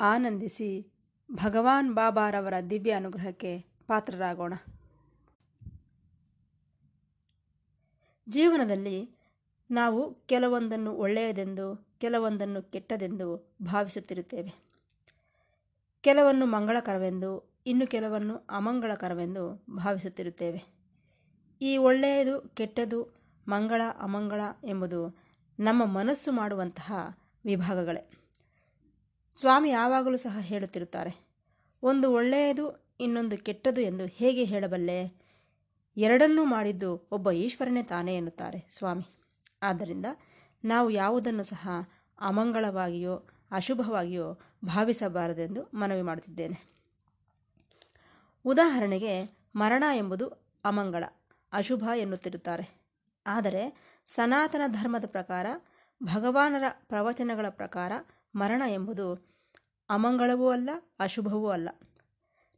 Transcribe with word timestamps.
ಆನಂದಿಸಿ 0.00 0.86
ಭಗವಾನ್ 1.32 1.94
ಬಾಬಾರವರ 1.94 2.54
ದಿವ್ಯ 2.70 2.92
ಅನುಗ್ರಹಕ್ಕೆ 2.92 3.64
ಪಾತ್ರರಾಗೋಣ. 3.86 4.54
ಜೀವನದಲ್ಲಿ 8.28 9.10
ನಾವು 9.70 10.14
ಕೆಲವೊಂದನ್ನು 10.14 10.92
ಒಳ್ಳೆಯದೆಂದು, 10.92 11.88
ಕೆಲವೊಂದನ್ನು 11.98 12.62
ಕೆಟ್ಟದೆಂದು 12.62 13.54
ಭಾವಿಸುತ್ತಿರುತ್ತೇವೆ. 13.62 14.54
ಕೆಲವನ್ನು 16.00 16.46
ಮಂಗಳಕರವೆಂದು, 16.46 17.54
ಇನ್ನು 17.66 17.86
ಕೆಲವನ್ನು 17.86 18.46
ಅಮಂಗಳಕರವೆಂದು 18.50 19.64
ಭಾವಿಸುತ್ತಿರುತ್ತೇವೆ. 19.76 20.64
ಈ 21.62 21.76
ಒಳ್ಳೆಯದು 21.76 22.40
ಕೆಟ್ಟದು, 22.40 23.24
ಮಂಗಳ 23.48 23.82
ಅಮಂಗಳ 23.98 24.40
ಎಂಬುದು 24.64 25.18
ನಮ್ಮ 25.60 25.84
ಮನಸ್ಸು 25.84 26.32
ಮಾಡುವಂತಹ 26.32 27.18
ವಿಭಾಗಗಳೇ. 27.44 28.23
ಸ್ವಾಮಿ 29.40 29.70
ಯಾವಾಗಲೂ 29.70 30.16
ಸಹ 30.16 30.38
ಹೇಳುತ್ತಿರುತ್ತಾರೆ, 30.40 31.28
ಒಂದು 31.82 32.12
ಒಳ್ಳೆಯದು, 32.12 32.94
ಇನ್ನೊಂದು 33.00 33.38
ಕೆಟ್ಟದು 33.38 33.80
ಎಂದು 33.80 34.04
ಹೇಗೆ 34.06 34.44
ಹೇಳಬಲ್ಲೆ? 34.44 35.24
ಎರಡನ್ನೂ 35.96 36.44
ಮಾಡಿದ್ದು 36.44 37.08
ಒಬ್ಬ 37.12 37.30
ಈಶ್ವರನೇ 37.30 37.82
ತಾನೇ 37.82 38.16
ಎನ್ನುತ್ತಾರೆ 38.16 38.68
ಸ್ವಾಮಿ. 38.70 39.06
ಆದ್ದರಿಂದ 39.62 40.06
ನಾವು 40.64 40.90
ಯಾವುದನ್ನು 40.90 41.44
ಸಹ 41.44 41.68
ಅಮಂಗಳವಾಗಿಯೋ, 42.20 43.14
ಅಶುಭವಾಗಿಯೋ 43.50 44.40
ಭಾವಿಸಬಾರದೆಂದು 44.64 45.62
ಮನವಿ 45.74 46.02
ಮಾಡುತ್ತಿದ್ದೇನೆ. 46.02 46.74
ಉದಾಹರಣೆಗೆ, 48.44 49.38
ಮರಣ 49.56 49.84
ಎಂಬುದು 49.94 50.26
ಅಮಂಗಳ, 50.64 51.04
ಅಶುಭ 51.52 51.84
ಎನ್ನುತ್ತಿರುತ್ತಾರೆ. 51.96 52.82
ಆದರೆ 53.26 53.62
ಸನಾತನ 54.14 54.62
ಧರ್ಮದ 54.66 55.04
ಪ್ರಕಾರ, 55.06 55.46
ಭಗವಾನರ 56.02 56.64
ಪ್ರವಚನಗಳ 56.68 57.46
ಪ್ರಕಾರ 57.48 57.92
ಮರಣ 58.36 58.62
ಎಂಬುದು 58.68 59.33
ಅಮಂಗಳವೂ 59.94 60.48
ಅಲ್ಲ, 60.48 60.70
ಅಶುಭವೂ 61.00 61.48
ಅಲ್ಲ. 61.48 61.68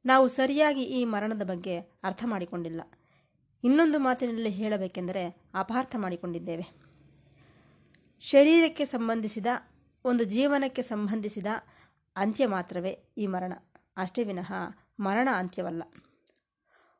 ನಾವು 0.07 0.29
ಸರಿಯಾಗಿ 0.29 0.83
ಈ 0.83 1.05
ಮರಣದ 1.05 1.43
ಬಗ್ಗೆ 1.43 1.79
ಅರ್ಥ 1.79 2.25
ಮಾಡಿಕೊಂಡಿಲ್ಲ. 2.27 2.81
ಇನ್ನೊಂದು 3.65 3.99
ಮಾತಿನಲ್ಲಿ 3.99 4.51
ಹೇಳಬೇಕೆಂದರೆ 4.51 5.51
ಅಪಾರ್ಥ 5.55 5.97
ಮಾಡಿಕೊಂಡಿದ್ದೇವೆ. 5.99 6.87
ಶರೀರಕ್ಕೆ 8.21 8.85
ಸಂಬಂಧಿಸಿದ, 8.85 9.47
ಒಂದು 10.05 10.25
ಜೀವನಕ್ಕೆ 10.25 10.83
ಸಂಬಂಧಿಸಿದ 10.83 11.47
ಅಂತ್ಯ 12.17 12.47
ಮಾತ್ರವೇ 12.47 12.99
ಈ 13.19 13.27
ಮರಣ. 13.27 13.53
ಅಷ್ಟೇ 13.97 14.23
ವಿನಃ 14.23 14.53
ಮರಣ 15.01 15.29
ಅಂತ್ಯವಲ್ಲ. 15.35 15.83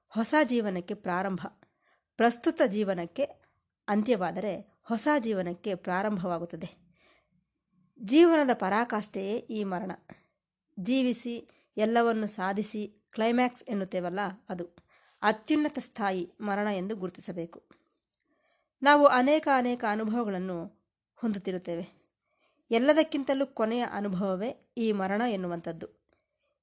ಹೊಸ 0.09 0.35
ಜೀವನಕ್ಕೆ 0.45 0.95
ಪ್ರಾರಂಭ. 0.95 1.41
ಪ್ರಸ್ತುತ 2.17 2.63
ಜೀವನಕ್ಕೆ 2.67 3.25
ಅಂತ್ಯವಾದರೆ 3.89 4.81
ಹೊಸ 4.83 5.09
ಜೀವನಕ್ಕೆ 5.19 5.75
ಪ್ರಾರಂಭವಾಗುತ್ತದೆ. 5.75 6.87
ಜೀವನದ 8.05 8.51
ಪರಾಕಾಷ್ಠೆಯೇ 8.55 9.37
ಈ 9.37 9.65
ಮರಣ. 9.65 9.91
ಜೀವಿಸಿ 10.81 11.49
ಎಲ್ಲವನ್ನು 11.77 12.27
ಸಾಧಿಸಿ 12.27 13.07
ಕ್ಲೈಮ್ಯಾಕ್ಸ್ 13.11 13.65
ಎನ್ನುತ್ತೇವಲ್ಲ 13.69 14.21
ಅದು. 14.49 14.87
ಅತ್ಯುನ್ನತ 15.23 15.79
ಸ್ಥಾಯಿ 15.79 16.33
ಮರಣ 16.41 16.67
ಎಂದು 16.67 16.97
ಗುರುತಿಸಬೇಕು. 16.97 17.63
ನಾವು 18.83 19.07
ಅನೇಕ 19.07 19.49
ಅನೇಕ 19.57 19.85
ಅನುಭವಗಳನ್ನು 19.91 20.87
ಹೊಂದುತ್ತಿರುತ್ತೇವೆ. 21.17 22.07
ಎಲ್ಲದಕ್ಕಿಂತಲೂ 22.71 23.47
ಕೊನೆಯ 23.47 23.85
ಅನುಭವವೇ 23.93 24.73
ಈ 24.77 24.93
ಮರಣ 24.93 25.23
ಎನ್ನುವಂಥದ್ದು. 25.29 25.89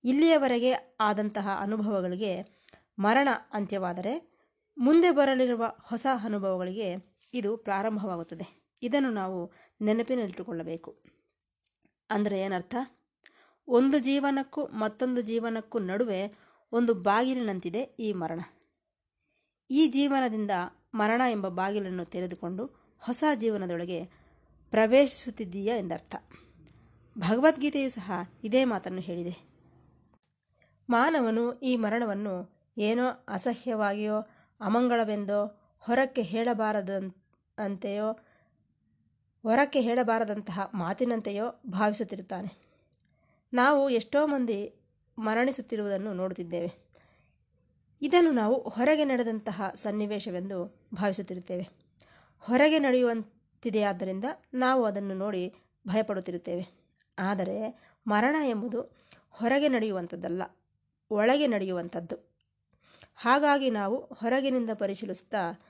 ಇಲ್ಲಿಯವರೆಗೆ 0.03 0.97
ಆದಂತಹ 0.99 1.57
ಅನುಭವಗಳಿಗೆ 1.59 2.63
ಮರಣ 2.99 3.29
ಅಂತ್ಯವಾದರೆ 3.53 4.33
ಮುಂದೆ 4.77 5.11
ಬರಲಿರುವ 5.11 5.73
ಹೊಸ 5.81 6.05
ಅನುಭವಗಳಿಗೆ 6.23 6.95
ಇದು 7.33 7.57
ಪ್ರಾರಂಭವಾಗುತ್ತದೆ. 7.57 8.77
ಇದನ್ನು 8.81 9.11
ನಾವು 9.11 9.51
ನೆನಪಿನಲ್ಲಿಟ್ಟುಕೊಳ್ಳಬೇಕು. 9.81 11.03
ಅಂದರೆ 12.09 12.41
ಏನರ್ಥ? 12.41 12.75
ಒಂದು 13.67 13.99
ಜೀವನಕ್ಕೂ 13.99 14.65
ಮತ್ತೊಂದು 14.65 15.21
ಜೀವನಕ್ಕೂ 15.21 15.79
ನಡುವೆ 15.79 16.35
ಒಂದು 16.71 16.93
ಬಾಗಿಲಿನಂತಿದೆ 16.93 17.79
ಈ 17.79 18.13
ಮರಣ. 18.13 18.39
ಈ 19.71 19.87
ಜೀವನದಿಂದ 19.87 20.51
ಮರಣ 20.93 21.21
ಎಂಬ 21.31 21.47
ಬಾಗಿಲನ್ನು 21.47 22.05
ತೆರೆದುಕೊಂಡು 22.05 22.65
ಹೊಸ 22.99 23.23
ಜೀವನದೊಳಗೆ 23.35 24.05
ಪ್ರವೇಶಿಸುತ್ತಿದ್ದೀಯಾ 24.69 25.77
ಎಂದರ್ಥ. 25.77 26.15
ಭಗವದ್ಗೀತೆಯು 27.17 27.89
ಸಹ 27.89 28.11
ಇದೇ 28.43 28.65
ಮಾತನ್ನು 28.65 29.01
ಹೇಳಿದೆ. 29.01 29.53
ಮಾನವನು 30.89 31.59
ಈ 31.59 31.75
ಮರಣವನ್ನು 31.75 32.53
ಏನೋ 32.77 33.07
ಅಸಹ್ಯವಾಗಿಯೋ 33.27 34.19
ಅಮಂಗಳವೆಂದೋ 34.59 35.69
ಹೊರಕ್ಕೆ 35.79 36.21
ಹೇಳಬಾರದಂತೆಯೋ 36.21 38.11
ಹೊರಕ್ಕೆ 39.43 39.81
ಹೇಳಬಾರದಂತಹ 39.81 40.71
ಮಾತಿನಂತೆಯೋ 40.73 41.61
ಭಾವಿಸುತ್ತಿರುತ್ತಾನೆ. 41.67 42.62
ನಾವು 43.53 43.89
ಎಷ್ಟೋ 43.89 44.27
ಮಂದಿ 44.27 44.73
ಮರಣಿಸುತ್ತಿರುವುದನ್ನು 45.17 46.13
ನೋಡುತ್ತಿದ್ದೇವೆ. 46.13 46.71
ಇದನ್ನು 48.01 48.31
ನಾವು 48.31 48.69
ಹೊರಗೆ 48.69 49.05
ನಡೆದಂತಹ 49.05 49.71
ಸನ್ನಿವೇಶವೆಂದು 49.75 50.81
ಭಾವಿಸುತ್ತಿರುತ್ತೇವೆ. 50.93 51.69
ಹೊರಗೆ 52.39 52.79
ನಡೆಯುವಂತಿದೆಯಾದ್ದರಿಂದ 52.79 54.23
ನಾವು 54.53 54.85
ಅದನ್ನು 54.85 55.13
ನೋಡಿ 55.13 55.53
ಭಯಪಡುತ್ತಿರುತ್ತೇವೆ. 55.87 56.67
ಆದರೆ 57.19 57.79
ಮರಣ 58.07 58.35
ಎಂಬುದು 58.45 58.97
ಹೊರಗೆ 59.29 59.67
ನಡೆಯುವಂಥದ್ದಲ್ಲ, 59.67 60.43
ಒಳಗೆ 61.11 61.47
ನಡೆಯುವಂಥದ್ದು. 61.47 62.33
ಹಾಗಾಗಿ 63.15 63.69
ನಾವು 63.69 63.97
ಹೊರಗಿನಿಂದ 63.97 64.69
ಪರಿಶೀಲಿಸುತ್ತಾ 64.73 65.61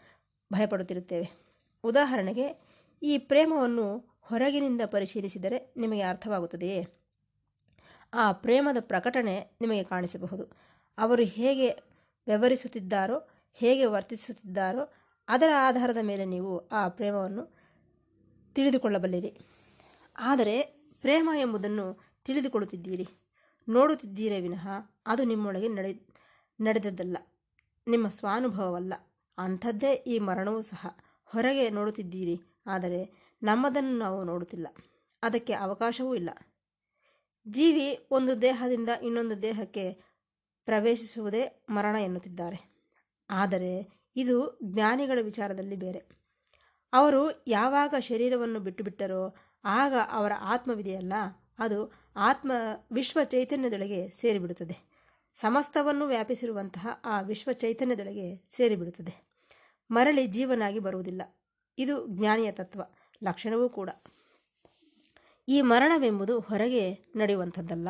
ಭಯಪಡುತ್ತಿರುತ್ತೇವೆ. 0.53 1.31
ಉದಾಹರಣೆಗೆ, 1.83 2.47
ಈ 3.03 3.17
ಪ್ರೇಮವನ್ನು 3.17 4.17
ಹೊರಗಿನಿಂದ 4.21 4.81
ಪರಿಶೀಲಿಸಿದರೆ 4.85 5.73
ನಿಮಗೆ 5.77 6.01
ಅರ್ಥವಾಗುತ್ತದೆಯೇ? 6.01 7.02
ಆ 8.13 8.31
ಪ್ರೇಮದ 8.31 8.77
ಪ್ರಕಟಣೆ 8.79 9.57
ನಿಮಗೆ 9.61 9.83
ಕಾಣಿಸಬಹುದು. 9.83 10.57
ಅವರು 10.97 11.23
ಹೇಗೆ 11.23 11.69
ವ್ಯವಹರಿಸುತ್ತಿದ್ದಾರೋ, 12.27 13.29
ಹೇಗೆ 13.53 13.85
ವರ್ತಿಸುತ್ತಿದ್ದಾರೋ, 13.85 14.93
ಅದರ 15.27 15.49
ಆಧಾರದ 15.57 15.97
ಮೇಲೆ 16.01 16.25
ನೀವು 16.25 16.67
ಆ 16.67 16.87
ಪ್ರೇಮವನ್ನು 16.87 17.53
ತಿಳಿದುಕೊಳ್ಳಬಲ್ಲಿರಿ. 18.53 19.37
ಆದರೆ 20.19 20.61
ಪ್ರೇಮ 21.01 21.29
ಎಂಬುದನ್ನು 21.39 21.99
ತಿಳಿದುಕೊಳ್ಳುತ್ತಿದ್ದೀರಿ. 22.25 23.07
ನೋಡುತ್ತಿದ್ದೀರೇ 23.69 24.41
ವಿನಃ 24.41 24.67
ಅದು 25.07 25.23
ನಿಮ್ಮೊಳಗೆ 25.23 25.67
ನಡೆ, 25.67 26.07
ನಡೆದದ್ದಲ್ಲ. 26.61 27.17
ನಿಮ್ಮ 27.87 28.07
ಸ್ವಾನುಭವವಲ್ಲ. 28.07 28.93
ಅಂಥದ್ದೇ 29.37 29.93
ಈ 29.93 30.19
ಮರಣವೂ 30.19 30.61
ಸಹ. 30.61 30.87
ಹೊರಗೆ 31.25 31.69
ನೋಡುತ್ತಿದ್ದೀರಿ. 31.69 32.41
ಆದರೆ 32.67 33.29
ನಮ್ಮದನ್ನು 33.43 33.97
ನಾವು 33.99 34.23
ನೋಡುತ್ತಿಲ್ಲ. 34.23 34.67
ಅದಕ್ಕೆ 35.23 35.53
ಅವಕಾಶವೂ 35.53 36.15
ಇಲ್ಲ. 36.15 36.29
ಜೀವಿ 37.47 38.07
ಒಂದು 38.11 38.41
ದೇಹದಿಂದ 38.41 38.89
ಇನ್ನೊಂದು 39.03 39.41
ದೇಹಕ್ಕೆ 39.41 39.93
ಪ್ರವೇಶಿಸುವುದೇ 40.65 41.65
ಮರಣ 41.69 41.95
ಎನ್ನುತ್ತಿದ್ದಾರೆ. 41.95 42.73
ಆದರೆ 43.29 44.03
ಇದು 44.15 44.59
ಜ್ಞಾನಿಗಳ 44.63 45.19
ವಿಚಾರದಲ್ಲಿ 45.21 45.75
ಬೇರೆ. 45.75 46.23
ಅವರು 46.93 47.43
ಯಾವಾಗ 47.47 47.93
ಶರೀರವನ್ನು 47.99 48.59
ಬಿಟ್ಟುಬಿಟ್ಟರೋ 48.59 49.35
ಆಗ 49.65 49.93
ಅವರ 50.11 50.31
ಆತ್ಮವಿದೆಯಲ್ಲ, 50.39 51.13
ಅದು 51.59 51.91
ಆತ್ಮ 52.15 52.51
ವಿಶ್ವ 52.91 53.19
ಚೈತನ್ಯದೊಳಗೆ 53.23 54.09
ಸೇರಿಬಿಡುತ್ತದೆ. 54.09 54.93
ಸಮಸ್ತವನ್ನು 55.35 56.07
ವ್ಯಾಪಿಸಿರುವಂತಹ 56.07 56.87
ಆ 57.05 57.21
ವಿಶ್ವ 57.21 57.51
ಚೈತನ್ಯದೊಳಗೆ 57.51 58.47
ಸೇರಿಬಿಡುತ್ತದೆ. 58.55 59.33
ಮರಳಿ 59.91 60.27
ಜೀವನಾಗಿ 60.27 60.79
ಬರುವುದಿಲ್ಲ. 60.79 61.21
ಇದು 61.77 62.07
ಜ್ಞಾನಿಯ 62.07 62.51
ತತ್ವ, 62.51 62.81
ಲಕ್ಷಣವೂ 63.23 63.69
ಕೂಡ. 63.69 63.89
ಈ 65.47 65.61
ಮರಣವೆಂಬುದು 65.61 66.39
ಹೊರಗೆ 66.39 66.97
ನಡೆಯುವಂಥದ್ದಲ್ಲ, 67.15 67.89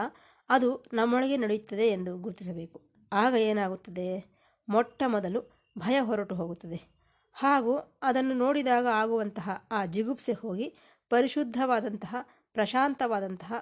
ಅದು 0.49 0.85
ನಮ್ಮೊಳಗೆ 0.93 1.37
ನಡೆಯುತ್ತದೆ 1.37 1.87
ಎಂದು 1.87 2.17
ಗುರುತಿಸಬೇಕು. 2.17 2.81
ಆಗ 3.13 3.33
ಏನಾಗುತ್ತದೆ? 3.33 4.25
ಮೊಟ್ಟ 4.69 5.03
ಮೊದಲು 5.07 5.63
ಭಯ 5.77 5.99
ಹೊರಟು 5.99 6.35
ಹೋಗುತ್ತದೆ. 6.35 6.93
ಹಾಗೂ 7.33 7.99
ಅದನ್ನು 8.01 8.33
ನೋಡಿದಾಗ 8.33 8.85
ಆಗುವಂತಹ 8.85 9.67
ಆ 9.71 9.85
ಜಿಗುಪ್ಸೆ 9.85 10.33
ಹೋಗಿ 10.33 10.75
ಪರಿಶುದ್ಧವಾದಂತಹ, 11.09 12.15
ಪ್ರಶಾಂತವಾದಂತಹ, 12.53 13.53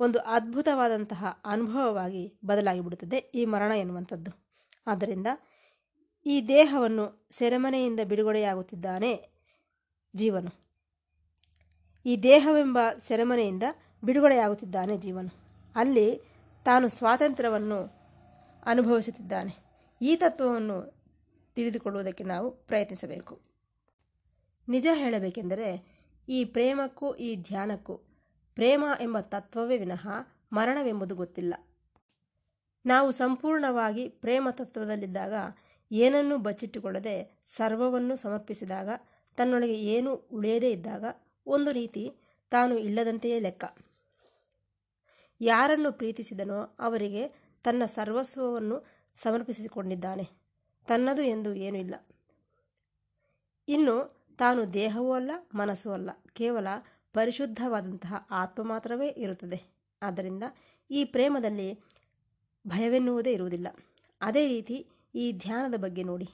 ಒಂದು 0.00 0.18
ಅದ್ಭುತವಾದಂತಹ 0.18 1.42
ಅನುಭವವಾಗಿ 1.44 2.38
ಬದಲಾಗಿಬಿಡುತ್ತದೆ 2.44 3.16
ಈ 3.16 3.44
ಮರಣ 3.44 3.72
ಎನ್ನುವಂಥದ್ದು. 3.72 4.44
ಆದ್ದರಿಂದ 4.86 5.26
ಈ 6.26 6.48
ದೇಹವನ್ನು 6.48 7.28
ಸೆರೆಮನೆಯಿಂದ 7.30 8.00
ಬಿಡುಗಡೆಯಾಗುತ್ತಿದ್ದಾನೆ 8.04 9.28
ಜೀವನು. 10.16 10.63
ಈ 12.06 12.16
ದೇಹವೆಂಬ 12.16 12.78
ಸೆರೆಮನೆಯಿಂದ 12.98 13.62
ಬಿಡುಗಡೆಯಾಗುತ್ತಿದ್ದಾನೆ 14.04 14.96
ಜೀವನು. 14.96 15.34
ಅಲ್ಲಿ 15.76 16.20
ತಾನು 16.64 16.88
ಸ್ವಾತಂತ್ರ್ಯವನ್ನು 16.88 17.90
ಅನುಭವಿಸುತ್ತಿದ್ದಾನೆ. 18.66 19.64
ಈ 20.02 20.16
ತತ್ವವನ್ನು 20.16 20.94
ತಿಳಿದುಕೊಳ್ಳುವುದಕ್ಕೆ 21.54 22.24
ನಾವು 22.24 22.50
ಪ್ರಯತ್ನಿಸಬೇಕು. 22.50 23.40
ನಿಜ 24.68 24.86
ಹೇಳಬೇಕೆಂದರೆ, 24.94 25.94
ಈ 26.28 26.44
ಪ್ರೇಮಕ್ಕೂ, 26.44 27.14
ಈ 27.14 27.36
ಧ್ಯಾನಕ್ಕೂ 27.36 27.94
ಪ್ರೇಮ 28.54 28.84
ಎಂಬ 29.00 29.20
ತತ್ವವೇ 29.20 29.78
ವಿನಃ 29.78 30.08
ಮರಣವೆಂಬುದು 30.52 31.14
ಗೊತ್ತಿಲ್ಲ. 31.14 31.54
ನಾವು 32.86 33.12
ಸಂಪೂರ್ಣವಾಗಿ 33.12 34.08
ಪ್ರೇಮ 34.08 34.48
ತತ್ವದಲ್ಲಿದ್ದಾಗ 34.50 35.32
ಏನನ್ನೂ 35.92 36.38
ಬಚ್ಚಿಟ್ಟುಕೊಳ್ಳದೆ 36.38 37.44
ಸರ್ವವನ್ನು 37.56 38.16
ಸಮರ್ಪಿಸಿದಾಗ, 38.16 38.88
ತನ್ನೊಳಗೆ 39.36 39.74
ಏನೂ 39.74 40.14
ಉಳಿಯದೇ 40.14 40.70
ಇದ್ದಾಗ 40.70 41.04
ಒಂದು 41.46 41.72
ರೀತಿ 41.72 42.12
ತಾನು 42.50 42.78
ಇಲ್ಲದಂತೆಯೇ 42.78 43.38
ಲೆಕ್ಕ. 43.38 43.64
ಯಾರನ್ನು 45.40 45.92
ಪ್ರೀತಿಸಿದನೋ 45.92 46.76
ಅವರಿಗೆ 46.78 47.28
ತನ್ನ 47.64 47.84
ಸರ್ವಸ್ವವನ್ನು 47.84 48.86
ಸಮರ್ಪಿಸಿಕೊಂಡಿದ್ದಾನೆ. 49.14 50.24
ತನ್ನದು 50.86 51.22
ಎಂದು 51.22 51.54
ಏನೂ 51.54 51.78
ಇಲ್ಲ. 51.78 51.94
ಇನ್ನು 53.68 54.26
ತಾನು 54.38 54.74
ದೇಹವೂ 54.74 55.12
ಅಲ್ಲ, 55.12 55.30
ಮನಸ್ಸೂ 55.54 55.92
ಅಲ್ಲ. 55.92 56.10
ಕೇವಲ 56.32 56.66
ಪರಿಶುದ್ಧವಾದಂತಹ 57.12 58.26
ಆತ್ಮ 58.30 58.62
ಮಾತ್ರವೇ 58.62 59.08
ಇರುತ್ತದೆ. 59.08 59.62
ಆದ್ದರಿಂದ 60.02 60.42
ಈ 60.90 61.04
ಪ್ರೇಮದಲ್ಲಿ 61.04 61.80
ಭಯವೆನ್ನುವುದೇ 62.66 63.32
ಇರುವುದಿಲ್ಲ. 63.32 63.68
ಅದೇ 64.20 64.48
ರೀತಿ 64.48 64.88
ಈ 65.14 65.32
ಧ್ಯಾನದ 65.32 65.78
ಬಗ್ಗೆ 65.78 66.02
ನೋಡಿ. 66.02 66.28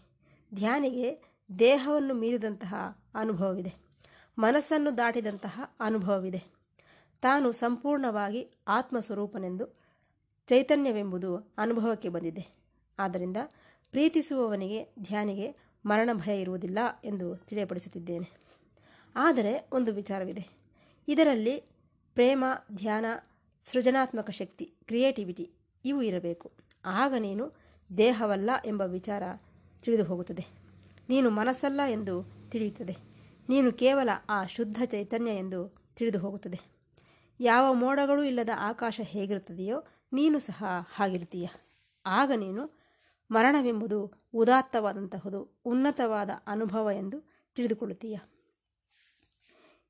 ಧ್ಯಾನಿಗೆ 0.55 1.23
ದೇಹವನ್ನು 1.59 2.15
ಮೀರಿದಂತಹ 2.15 2.75
ಅನುಭವವಿದೆ. 3.15 3.90
ಮನಸ್ಸನ್ನು 4.41 4.97
ದಾಟಿದಂತಹ 4.97 5.63
ಅನುಭವವಿದೆ. 5.81 6.43
ತಾನು 7.21 7.53
ಸಂಪೂರ್ಣವಾಗಿ 7.53 8.51
ಆತ್ಮಸ್ವರೂಪನೆಂದು 8.69 9.81
ಚೈತನ್ಯವೆಂಬುದು 10.47 11.37
ಅನುಭವಕ್ಕೆ 11.59 12.09
ಬಂದಿದೆ. 12.09 12.57
ಆದ್ದರಿಂದ 12.99 13.37
ಪ್ರೀತಿಸುವವನಿಗೆ, 13.91 14.89
ಧ್ಯಾನಿಗೆ 15.03 15.57
ಮರಣ 15.87 16.11
ಭಯ 16.13 16.41
ಇರುವುದಿಲ್ಲ 16.41 16.79
ಎಂದು 17.05 17.37
ತಿಳಿಯಪಡಿಸುತ್ತಿದ್ದೇನೆ. 17.37 18.31
ಆದರೆ 19.17 19.69
ಒಂದು 19.73 19.93
ವಿಚಾರವಿದೆ. 19.93 20.49
ಇದರಲ್ಲಿ 21.09 21.61
ಪ್ರೇಮ, 22.15 22.45
ಧ್ಯಾನ, 22.77 23.05
ಸೃಜನಾತ್ಮಕ 23.65 24.31
ಶಕ್ತಿ, 24.31 24.75
ಕ್ರಿಯೇಟಿವಿಟಿ 24.85 25.51
ಇವು 25.85 26.03
ಇರಬೇಕು. 26.03 26.53
ಆಗ 26.85 27.15
ನೀನು 27.19 27.53
ದೇಹವಲ್ಲ 27.97 28.51
ಎಂಬ 28.65 28.83
ವಿಚಾರ 28.83 29.23
ತಿಳಿದು 29.83 30.05
ಹೋಗುತ್ತದೆ 30.05 30.47
ನೀನು 31.09 31.31
ಮನಸ್ಸಲ್ಲ 31.31 31.81
ಎಂದು 31.91 32.25
ತಿಳಿಯುತ್ತದೆ. 32.51 33.10
ನೀನು 33.51 33.73
ಕೇವಲ 33.73 34.09
ಆ 34.29 34.47
ಶುದ್ಧ 34.47 34.83
ಚೈತನ್ಯ 34.85 35.31
ಎಂದು 35.31 35.75
ತಿಳಿದು 35.95 36.19
ಹೋಗುತ್ತದೆ. 36.19 36.61
ಯಾವ 37.41 37.75
ಮೋಡಗಳೂ 37.75 38.23
ಇಲ್ಲದ 38.23 38.49
ಆಕಾಶ 38.57 39.01
ಹೇಗಿರುತ್ತದೆಯೋ 39.03 39.85
ನೀನು 40.13 40.39
ಸಹ 40.39 40.65
ಹಾಗಿರುತ್ತೀಯ. 40.95 41.49
ಆಗ 42.07 42.33
ನೀನು 42.37 42.81
ಮರಣವೆಂಬುದು 43.31 44.29
ಉದಾತ್ತವಾದಂತಹದು 44.35 45.61
ಉನ್ನತವಾದ 45.65 46.31
ಅನುಭವ 46.47 46.91
ಎಂದು 46.95 47.31
ತಿಳಿದುಕೊಳ್ಳುತ್ತೀಯ. 47.55 48.19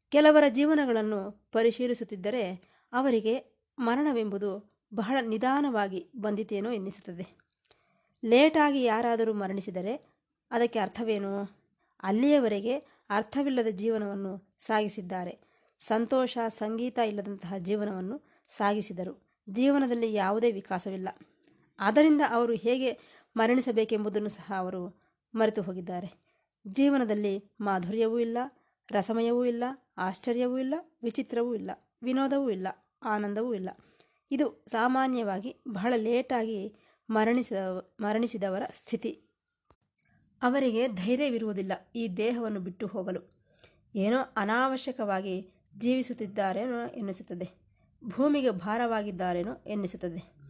ಕೆಲವರ 0.08 0.44
ಜೀವನಗಳನ್ನು 0.48 1.50
ಪರಿಶೀಲಿಸುತ್ತಿದ್ದರೆ 1.52 2.72
ಅವರಿಗೆ 2.92 3.62
ಮರಣವೆಂಬುದು 3.78 4.80
ಬಹಳ 4.94 5.16
ನಿಧಾನವಾಗಿ 5.20 6.10
ಬಂದಿತೇನೋ 6.16 6.70
ಎನ್ನಿಸುತ್ತದೆ. 6.70 7.26
ಲೇಟಾಗಿ 8.24 8.84
ಯಾರಾದರೂ 8.84 9.32
ಮರಣಿಸಿದರೆ 9.32 9.94
ಅದಕ್ಕೆ 10.50 10.78
ಅರ್ಥವೇನು? 10.78 11.60
ಅಲ್ಲಿಯವರೆಗೆ 12.02 12.89
ಅರ್ಥವಿಲ್ಲದ 13.10 13.66
ಜೀವನವನ್ನು 13.66 14.56
ಸಾಗಿಸಿದ್ದಾರೆ. 14.60 15.40
ಸಂತೋಷ, 15.80 16.38
ಸಂಗೀತ 16.48 16.98
ಇಲ್ಲದಂತಹ 16.98 17.54
ಜೀವನವನ್ನು 17.58 18.46
ಸಾಗಿಸಿದರು. 18.48 19.30
ಜೀವನದಲ್ಲಿ 19.48 20.12
ಯಾವುದೇ 20.12 20.52
ವಿಕಾಸವಿಲ್ಲ. 20.52 21.08
ಆದ್ದರಿಂದ 21.78 22.20
ಅವರು 22.30 22.52
ಹೇಗೆ 22.52 22.98
ಮರಣಿಸಬೇಕೆಂಬುದನ್ನು 23.36 24.28
ಸಹ 24.28 24.52
ಅವರು 24.56 25.02
ಮರೆತು 25.34 25.62
ಹೋಗಿದ್ದಾರೆ. 25.62 26.30
ಜೀವನದಲ್ಲಿ 26.66 27.44
ಮಾಧುರ್ಯವೂ 27.60 28.18
ಇಲ್ಲ, 28.18 28.38
ರಸಮಯವೂ 28.90 29.44
ಇಲ್ಲ, 29.44 29.64
ಆಶ್ಚರ್ಯವೂ 29.98 30.58
ಇಲ್ಲ, 30.58 30.74
ವಿಚಿತ್ರವೂ 31.02 31.54
ಇಲ್ಲ, 31.54 31.70
ವಿನೋದವೂ 32.02 32.50
ಇಲ್ಲ, 32.50 32.68
ಆನಂದವೂ 33.02 33.54
ಇಲ್ಲ. 33.54 33.70
ಇದು 34.30 34.64
ಸಾಮಾನ್ಯವಾಗಿ 34.68 35.62
ಬಹಳ 35.68 35.94
ಲೇಟಾಗಿ 35.96 36.74
ಮರಣಿಸಿದ 37.10 37.56
ಮರಣಿಸಿದವರ 38.00 38.62
ಸ್ಥಿತಿ. 38.70 39.29
ಅವರಿಗೆ 40.42 40.88
ಧೈರ್ಯವಿರುವುದಿಲ್ಲ 40.88 41.72
ಈ 41.94 42.08
ದೇಹವನ್ನು 42.08 42.60
ಬಿಟ್ಟು 42.60 42.86
ಹೋಗಲು. 42.86 43.40
ಏನೋ 43.94 44.18
ಅನಾವಶ್ಯಕವಾಗಿ 44.36 45.50
ಜೀವಿಸುತ್ತಿದ್ದಾರೇನೋ 45.78 46.86
ಎನ್ನಿಸುತ್ತದೆ. 46.86 47.50
ಭೂಮಿಗೆ 48.04 48.50
ಭಾರವಾಗಿದ್ದಾರೇನೋ 48.50 49.64
ಎನ್ನಿಸುತ್ತದೆ. 49.66 50.40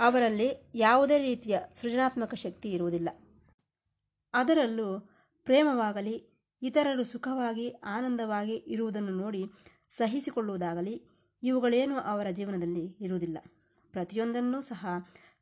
ಅವರಲ್ಲಿ 0.00 0.70
ಯಾವುದೇ 0.74 1.18
ರೀತಿಯ 1.18 1.58
ಸೃಜನಾತ್ಮಕ 1.74 2.34
ಶಕ್ತಿ 2.34 2.72
ಇರುವುದಿಲ್ಲ. 2.72 3.08
ಅದರಲ್ಲೂ 4.34 5.10
ಪ್ರೇಮವಾಗಲಿ, 5.44 6.28
ಇತರರು 6.62 7.04
ಸುಖವಾಗಿ, 7.04 7.70
ಆನಂದವಾಗಿ 7.70 8.54
ಇರುವುದನ್ನು 8.54 9.10
ನೋಡಿ 9.10 9.44
ಸಹಿಸಿಕೊಳ್ಳುವುದಾಗಲಿ 9.90 11.02
ಇವುಗಳೇನೂ 11.42 11.98
ಅವರ 11.98 12.26
ಜೀವನದಲ್ಲಿ 12.30 12.96
ಇರುವುದಿಲ್ಲ. 13.00 13.38
ಪ್ರತಿಯೊಂದನ್ನೂ 13.92 14.60
ಸಹ 14.60 14.86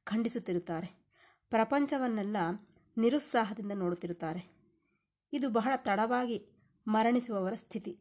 ಖಂಡಿಸುತ್ತಿರುತ್ತಾರೆ. 0.04 1.14
ಪ್ರಪಂಚವನ್ನೆಲ್ಲ 1.50 2.36
ನಿರುತ್ಸಾಹದಿಂದ 3.00 3.72
ನೋಡುತ್ತಿರುತ್ತಾರೆ. 3.72 4.42
ಇದು 5.32 5.50
ಬಹಳ 5.50 5.72
ತಡವಾಗಿ 5.76 6.46
ಮರಣಿಸುವವರ 6.88 7.54
ಸ್ಥಿತಿ. 7.54 7.98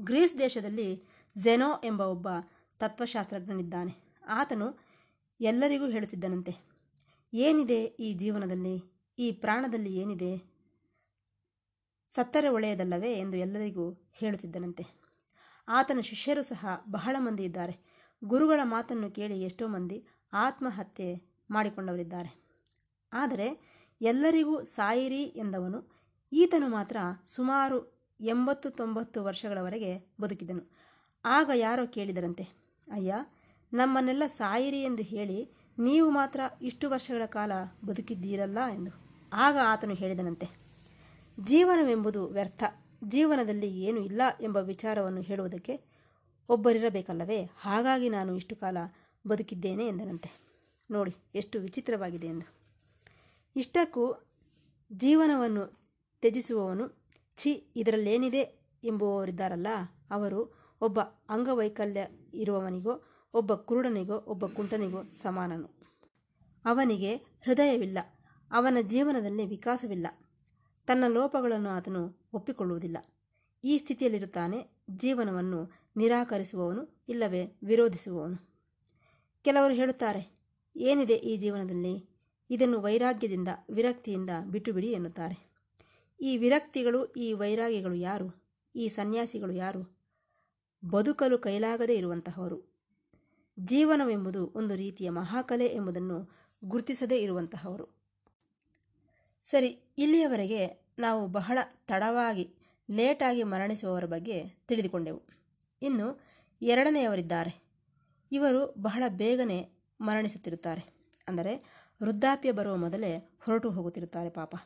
ಗ್ರೀಸ್ 0.00 0.38
ದೇಶದಲ್ಲಿ 0.38 1.04
ಝೆನೋ 1.36 1.80
ಎಂಬ 1.84 2.00
ಒಬ್ಬ 2.00 2.28
ತತ್ವಶಾಸ್ತ್ರಜ್ಞನಿದ್ದಾನೆ. 2.78 3.94
ಆತನು 4.28 4.78
ಎಲ್ಲರಿಗೂ 5.40 5.86
ಹೇಳುತ್ತಿದ್ದನಂತೆ, 5.86 6.56
ಏನಿದೆ 7.32 7.84
ಈ 7.84 8.14
ಜೀವನದಲ್ಲಿ? 8.14 8.82
ಈ 9.18 9.32
ಪ್ರಾಣದಲ್ಲಿ 9.32 9.96
ಏನಿದೆ? 9.96 10.52
ಸತ್ತರೆ 12.08 12.48
ಒಳ್ಳೆಯದಲ್ಲವೇ? 12.48 13.12
ಎಂದು 13.12 13.36
ಎಲ್ಲರಿಗೂ 13.36 14.12
ಹೇಳುತ್ತಿದ್ದನಂತೆ. 14.14 14.84
ಆತನ 15.68 16.00
ಶಿಷ್ಯರು 16.00 16.42
ಸಹ 16.42 16.66
ಬಹಳ 16.90 17.16
ಮಂದಿ 17.18 17.44
ಇದ್ದಾರೆ. 17.44 17.74
ಗುರುಗಳ 18.24 18.60
ಮಾತನ್ನು 18.64 19.10
ಕೇಳಿ 19.10 19.42
ಎಷ್ಟೋ 19.42 19.68
ಮಂದಿ 19.68 20.06
ಆತ್ಮಹತ್ಯೆ 20.32 21.22
ಮಾಡಿಕೊಂಡವರಿದ್ದಾರೆ. 21.50 22.41
ಆದರೆ 23.12 23.48
ಎಲ್ಲರಿಗೂ 24.00 24.64
ಸಾಯಿರಿ 24.64 25.22
ಎಂದವನು. 25.22 25.80
ಈತನು 26.32 26.68
ಮಾತ್ರ 26.68 26.96
ಸುಮಾರು 27.26 27.78
ಎಂಬತ್ತು 28.20 28.70
ತೊಂಬತ್ತು 28.70 29.24
ವರ್ಷಗಳವರೆಗೆ 29.24 30.12
ಬದುಕಿದನು. 30.20 30.70
ಆಗ 31.24 31.50
ಯಾರೋ 31.54 31.86
ಕೇಳಿದರಂತೆ, 31.86 32.44
ಅಯ್ಯ, 32.92 33.14
ನಮ್ಮನ್ನೆಲ್ಲ 33.72 34.26
ಸಾಯಿರಿ 34.26 34.82
ಎಂದು 34.82 35.02
ಹೇಳಿ 35.02 35.50
ನೀವು 35.78 36.10
ಮಾತ್ರ 36.10 36.40
ಇಷ್ಟು 36.62 36.90
ವರ್ಷಗಳ 36.90 37.24
ಕಾಲ 37.26 37.52
ಬದುಕಿದ್ದೀರಲ್ಲ 37.86 38.58
ಎಂದು. 38.74 38.90
ಆಗ 39.32 39.56
ಆತನು 39.66 39.94
ಹೇಳಿದನಂತೆ, 39.94 40.46
ಜೀವನವೆಂಬುದು 41.40 42.26
ವ್ಯರ್ಥ. 42.26 42.62
ಜೀವನದಲ್ಲಿ 43.04 43.80
ಏನೂ 43.80 44.00
ಇಲ್ಲ 44.00 44.22
ಎಂಬ 44.40 44.56
ವಿಚಾರವನ್ನು 44.56 45.20
ಹೇಳುವುದಕ್ಕೆ 45.20 45.80
ಒಬ್ಬರಿರಬೇಕಲ್ಲವೇ? 46.48 47.50
ಹಾಗಾಗಿ 47.56 48.08
ನಾನು 48.08 48.36
ಇಷ್ಟು 48.36 48.56
ಕಾಲ 48.56 48.76
ಬದುಕಿದ್ದೇನೆ 49.28 49.86
ಎಂದನಂತೆ. 49.86 50.30
ನೋಡಿ, 50.90 51.14
ಎಷ್ಟು 51.34 51.60
ವಿಚಿತ್ರವಾಗಿದೆ 51.60 52.26
ಎಂದು. 52.26 52.61
ಇಷ್ಟಕ್ಕೂ 53.56 54.30
ಜೀವನವನ್ನು 54.92 55.66
ತ್ಯಜಿಸುವವನು, 56.20 57.10
ಛಿ, 57.36 57.72
ಇದರಲ್ಲೇನಿದೆ 57.76 58.70
ಎಂಬುವವರಿದ್ದಾರಲ್ಲ. 58.84 59.66
ಅವರು 60.10 60.62
ಒಬ್ಬ 60.80 61.00
ಅಂಗವೈಕಲ್ಯ 61.28 62.06
ಇರುವವನಿಗೋ, 62.34 63.02
ಒಬ್ಬ 63.34 63.54
ಕುರುಡನಿಗೋ, 63.54 64.14
ಒಬ್ಬ 64.14 64.46
ಕುಂಟನಿಗೋ 64.46 65.02
ಸಮಾನನು. 65.12 65.66
ಅವನಿಗೆ 66.64 67.16
ಹೃದಯವಿಲ್ಲ, 67.16 67.98
ಅವನ 68.52 68.78
ಜೀವನದಲ್ಲಿ 68.82 69.46
ವಿಕಾಸವಿಲ್ಲ. 69.46 70.06
ತನ್ನ 70.86 71.04
ಲೋಪಗಳನ್ನು 71.08 71.68
ಆತನು 71.68 72.28
ಒಪ್ಪಿಕೊಳ್ಳುವುದಿಲ್ಲ. 72.32 72.96
ಈ 73.64 73.78
ಸ್ಥಿತಿಯಲ್ಲಿರುತ್ತಾನೆ, 73.78 74.82
ಜೀವನವನ್ನು 74.90 75.72
ನಿರಾಕರಿಸುವವನು 75.96 77.04
ಇಲ್ಲವೇ 77.08 77.58
ವಿರೋಧಿಸುವವನು. 77.64 78.50
ಕೆಲವರು 79.42 79.74
ಹೇಳುತ್ತಾರೆ, 79.74 80.42
ಏನಿದೆ 80.76 81.14
ಈ 81.14 81.36
ಜೀವನದಲ್ಲಿ? 81.36 82.11
ಇದನ್ನು 82.50 82.80
ವೈರಾಗ್ಯದಿಂದ, 82.80 83.48
ವಿರಕ್ತಿಯಿಂದ 83.70 84.30
ಬಿಟ್ಟುಬಿಡಿ 84.50 84.92
ಎನ್ನುತ್ತಾರೆ. 84.92 85.52
ಈ 86.20 86.36
ವಿರಕ್ತಿಗಳು, 86.36 87.06
ಈ 87.06 87.32
ವೈರಾಗ್ಯಗಳು 87.32 87.94
ಯಾರು? 87.94 88.42
ಈ 88.76 88.88
ಸನ್ಯಾಸಿಗಳು 88.88 89.52
ಯಾರು? 89.52 89.98
ಬದುಕಲು 90.90 91.38
ಕೈಲಾಗದೇ 91.38 91.96
ಇರುವಂತಹವರು. 91.96 92.72
ಜೀವನವೆಂಬುದು 93.58 94.52
ಒಂದು 94.54 94.74
ರೀತಿಯ 94.74 95.10
ಮಹಾಕಲೆ 95.10 95.66
ಎಂಬುದನ್ನು 95.66 96.30
ಗುರುತಿಸದೇ 96.64 97.18
ಇರುವಂತಹವರು. 97.18 97.88
ಸರಿ, 99.44 99.78
ಇಲ್ಲಿಯವರೆಗೆ 99.98 100.92
ನಾವು 100.98 101.26
ಬಹಳ 101.26 101.58
ತಡವಾಗಿ, 101.86 102.54
ಲೇಟಾಗಿ 102.90 103.42
ಮರಣಿಸುವವರ 103.42 104.04
ಬಗ್ಗೆ 104.04 104.44
ತಿಳಿದುಕೊಂಡೆವು. 104.48 105.22
ಇನ್ನು 105.82 106.20
ಎರಡನೆಯವರಿದ್ದಾರೆ. 106.62 107.62
ಇವರು 108.32 108.74
ಬಹಳ 108.78 109.02
ಬೇಗನೆ 109.08 109.70
ಮರಣಿಸುತ್ತಿರುತ್ತಾರೆ. 110.00 110.94
ಅಂದರೆ 111.28 111.81
ವೃದ್ಧಾಪ್ಯ 112.02 112.52
ಬರುವ 112.52 112.76
ಮೊದಲೇ 112.76 113.30
ಹೊರಟು 113.40 113.70
ಹೋಗುತ್ತಿರುತ್ತಾರೆ 113.70 114.30
ಪಾಪ. 114.30 114.56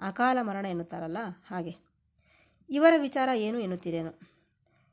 ಅಕಾಲ 0.00 0.38
ಮರಣ 0.42 0.66
ಎನ್ನುತ್ತಾರಲ್ಲ, 0.66 1.18
ಹಾಗೆ. 1.46 1.76
ಇವರ 2.70 2.92
ವಿಚಾರ 2.98 3.28
ಏನು 3.34 3.58
ಎನ್ನುತ್ತೀರೇನೋ? 3.58 4.18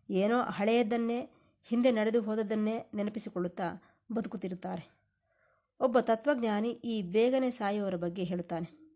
ಏನೋ 0.09 0.41
ಹಳೆಯದನ್ನೇ, 0.41 1.29
ಹಿಂದೆ 1.63 1.91
ನಡೆದು 1.91 2.21
ಹೋದದ್ದನ್ನೇ 2.21 2.89
ನೆನಪಿಸಿಕೊಳ್ಳುತ್ತಾ 2.93 3.83
ಬದುಕುತ್ತಿರುತ್ತಾರೆ. 4.11 4.91
ಒಬ್ಬ 5.79 6.00
ತತ್ವಜ್ಞಾನಿ 6.00 6.69
ಈ 6.69 7.01
ಬೇಗನೆ 7.01 7.51
ಸಾಯುವವರ 7.51 7.95
ಬಗ್ಗೆ 7.95 8.23
ಹೇಳುತ್ತಾನೆ. 8.23 8.95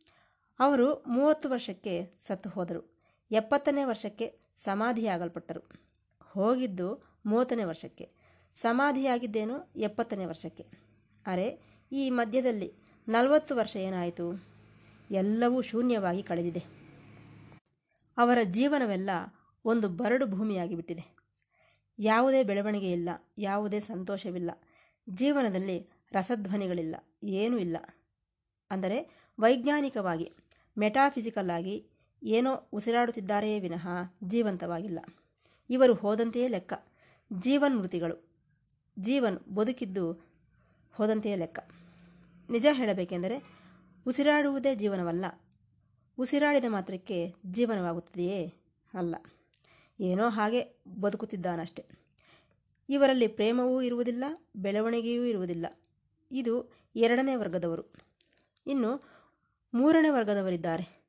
ಅವರು 0.60 1.04
ಮೂವತ್ತು 1.08 1.50
ವರ್ಷಕ್ಕೆ 1.50 2.12
ಸತ್ತು 2.28 2.50
ಹೋದರು. 2.50 2.96
ಎಪ್ಪತ್ತನೇ 3.32 3.84
ವರ್ಷಕ್ಕೆ 3.84 4.40
ಸಮಾಧಿಯಾಗಲ್ಪಟ್ಟರು. 4.56 5.62
ಹೋಗಿದ್ದು 6.32 7.20
ಮೂವತ್ತನೇ 7.26 7.64
ವರ್ಷಕ್ಕೆ. 7.64 8.10
ಸಮಾಧಿಯಾಗಿದ್ದೇನೋ 8.56 9.70
ಎಪ್ಪತ್ತನೇ 9.76 10.26
ವರ್ಷಕ್ಕೆ. 10.26 10.66
ಅರೆ 11.26 11.75
ಈ 11.92 12.10
ಮಧ್ಯದಲ್ಲಿ 12.10 12.74
ನಲವತ್ತು 13.08 13.56
ವರ್ಷ 13.56 13.76
ಏನಾಯಿತು? 13.76 14.46
ಎಲ್ಲವೂ 15.12 15.62
ಶೂನ್ಯವಾಗಿ 15.62 16.24
ಕಳೆದಿದೆ. 16.24 16.60
ಅವರ 18.18 18.38
ಜೀವನವೆಲ್ಲ 18.44 19.10
ಒಂದು 19.66 19.90
ಬರಡು 19.90 20.28
ಭೂಮಿಯಾಗಿ 20.28 20.76
ಬಿಟ್ಟಿದೆ 20.76 21.16
ಯಾವುದೇ 22.00 22.44
ಬೆಳವಣಿಗೆ 22.44 22.92
ಇಲ್ಲ, 22.92 23.10
ಯಾವುದೇ 23.38 23.80
ಸಂತೋಷವಿಲ್ಲ, 23.80 24.52
ಜೀವನದಲ್ಲಿ 25.10 25.90
ರಸಧ್ವನಿಗಳಿಲ್ಲ, 26.12 26.96
ಏನೂ 27.24 27.58
ಇಲ್ಲ. 27.58 27.78
ಅಂದರೆ 28.72 29.30
ವೈಜ್ಞಾನಿಕವಾಗಿ, 29.40 30.32
ಮೆಟಾಫಿಸಿಕಲ್ 30.78 31.50
ಆಗಿ 31.50 31.86
ಏನೋ 32.24 32.70
ಉಸಿರಾಡುತ್ತಿದ್ದಾರೆಯೇ 32.74 33.60
ವಿನಃ 33.60 33.88
ಜೀವಂತವಾಗಿಲ್ಲ. 34.24 35.00
ಇವರು 35.70 35.94
ಹೋದಂತೆಯೇ 35.94 36.48
ಲೆಕ್ಕ, 36.48 36.74
ಜೀವನ್ಮೃತಿಗಳು. 37.34 38.36
ಜೀವನ್ 39.00 39.40
ಬದುಕಿದ್ದು 39.56 40.35
ಹೋದಂತೆಯೇ 40.96 41.36
ಲೆಕ್ಕ. 41.36 41.60
ನಿಜ 42.50 42.66
ಹೇಳಬೇಕೆಂದರೆ, 42.72 43.44
ಉಸಿರಾಡುವುದೇ 44.08 44.76
ಜೀವನವಲ್ಲ. 44.76 45.26
ಉಸಿರಾಡಿದ 46.20 46.66
ಮಾತ್ರಕ್ಕೆ 46.68 47.34
ಜೀವನವಾಗುತ್ತದೆಯೇ? 47.46 48.54
ಅಲ್ಲ. 48.94 49.16
ಏನೋ 50.00 50.30
ಹಾಗೆ 50.30 50.84
ಬದುಕುತ್ತಿದ್ದಾನಷ್ಟೆ. 51.00 51.86
ಇವರಲ್ಲಿ 52.90 53.28
ಪ್ರೇಮವೂ 53.28 53.82
ಇರುವುದಿಲ್ಲ, 53.82 54.24
ಬೆಳವಣಿಗೆಯೂ 54.56 55.24
ಇರುವುದಿಲ್ಲ. 55.24 55.66
ಇದು 56.32 56.74
ಎರಡನೇ 56.96 57.36
ವರ್ಗದವರು. 57.36 57.94
ಇನ್ನು 58.68 59.04
ಮೂರನೇ 59.74 60.10
ವರ್ಗದವರಿದ್ದಾರೆ. 60.10 61.06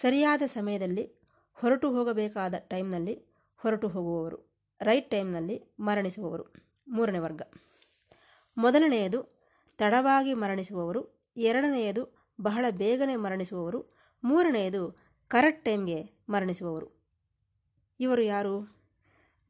ಸರಿಯಾದ 0.00 0.42
ಸಮಯದಲ್ಲಿ 0.46 1.12
ಹೊರಟು 1.54 1.90
ಹೋಗಬೇಕಾದ 1.90 2.54
ಟೈಮ್ನಲ್ಲಿ 2.54 3.24
ಹೊರಟು 3.56 3.88
ಹೋಗುವವರು. 3.88 4.54
ರೈಟ್ 4.80 5.10
ಟೈಮ್ನಲ್ಲಿ 5.10 5.62
ಮರಣಿಸುವವರು. 5.80 6.44
ಮೂರನೇ 6.88 7.18
ವರ್ಗ. 7.18 7.42
ಮೊದಲನೆಯದು, 8.56 9.22
ತಡವಾಗಿ 9.78 10.34
ಮರಣಿಸುವವರು. 10.34 11.32
ಎರಡನೆಯದು, 11.36 12.28
ಬಹಳ 12.40 12.64
ಬೇಗನೆ 12.70 13.16
ಮರಣಿಸುವವರು. 13.16 13.86
ಮೂರನೆಯದು 14.24 14.98
ಕರೆಕ್ಟ್ 15.28 15.64
ಟೈಮ್ಗೆ 15.64 16.10
ಮರಣಿಸುವವರು. 16.28 17.04
ಇವರು 18.00 18.22
ಯಾರು? 18.22 18.76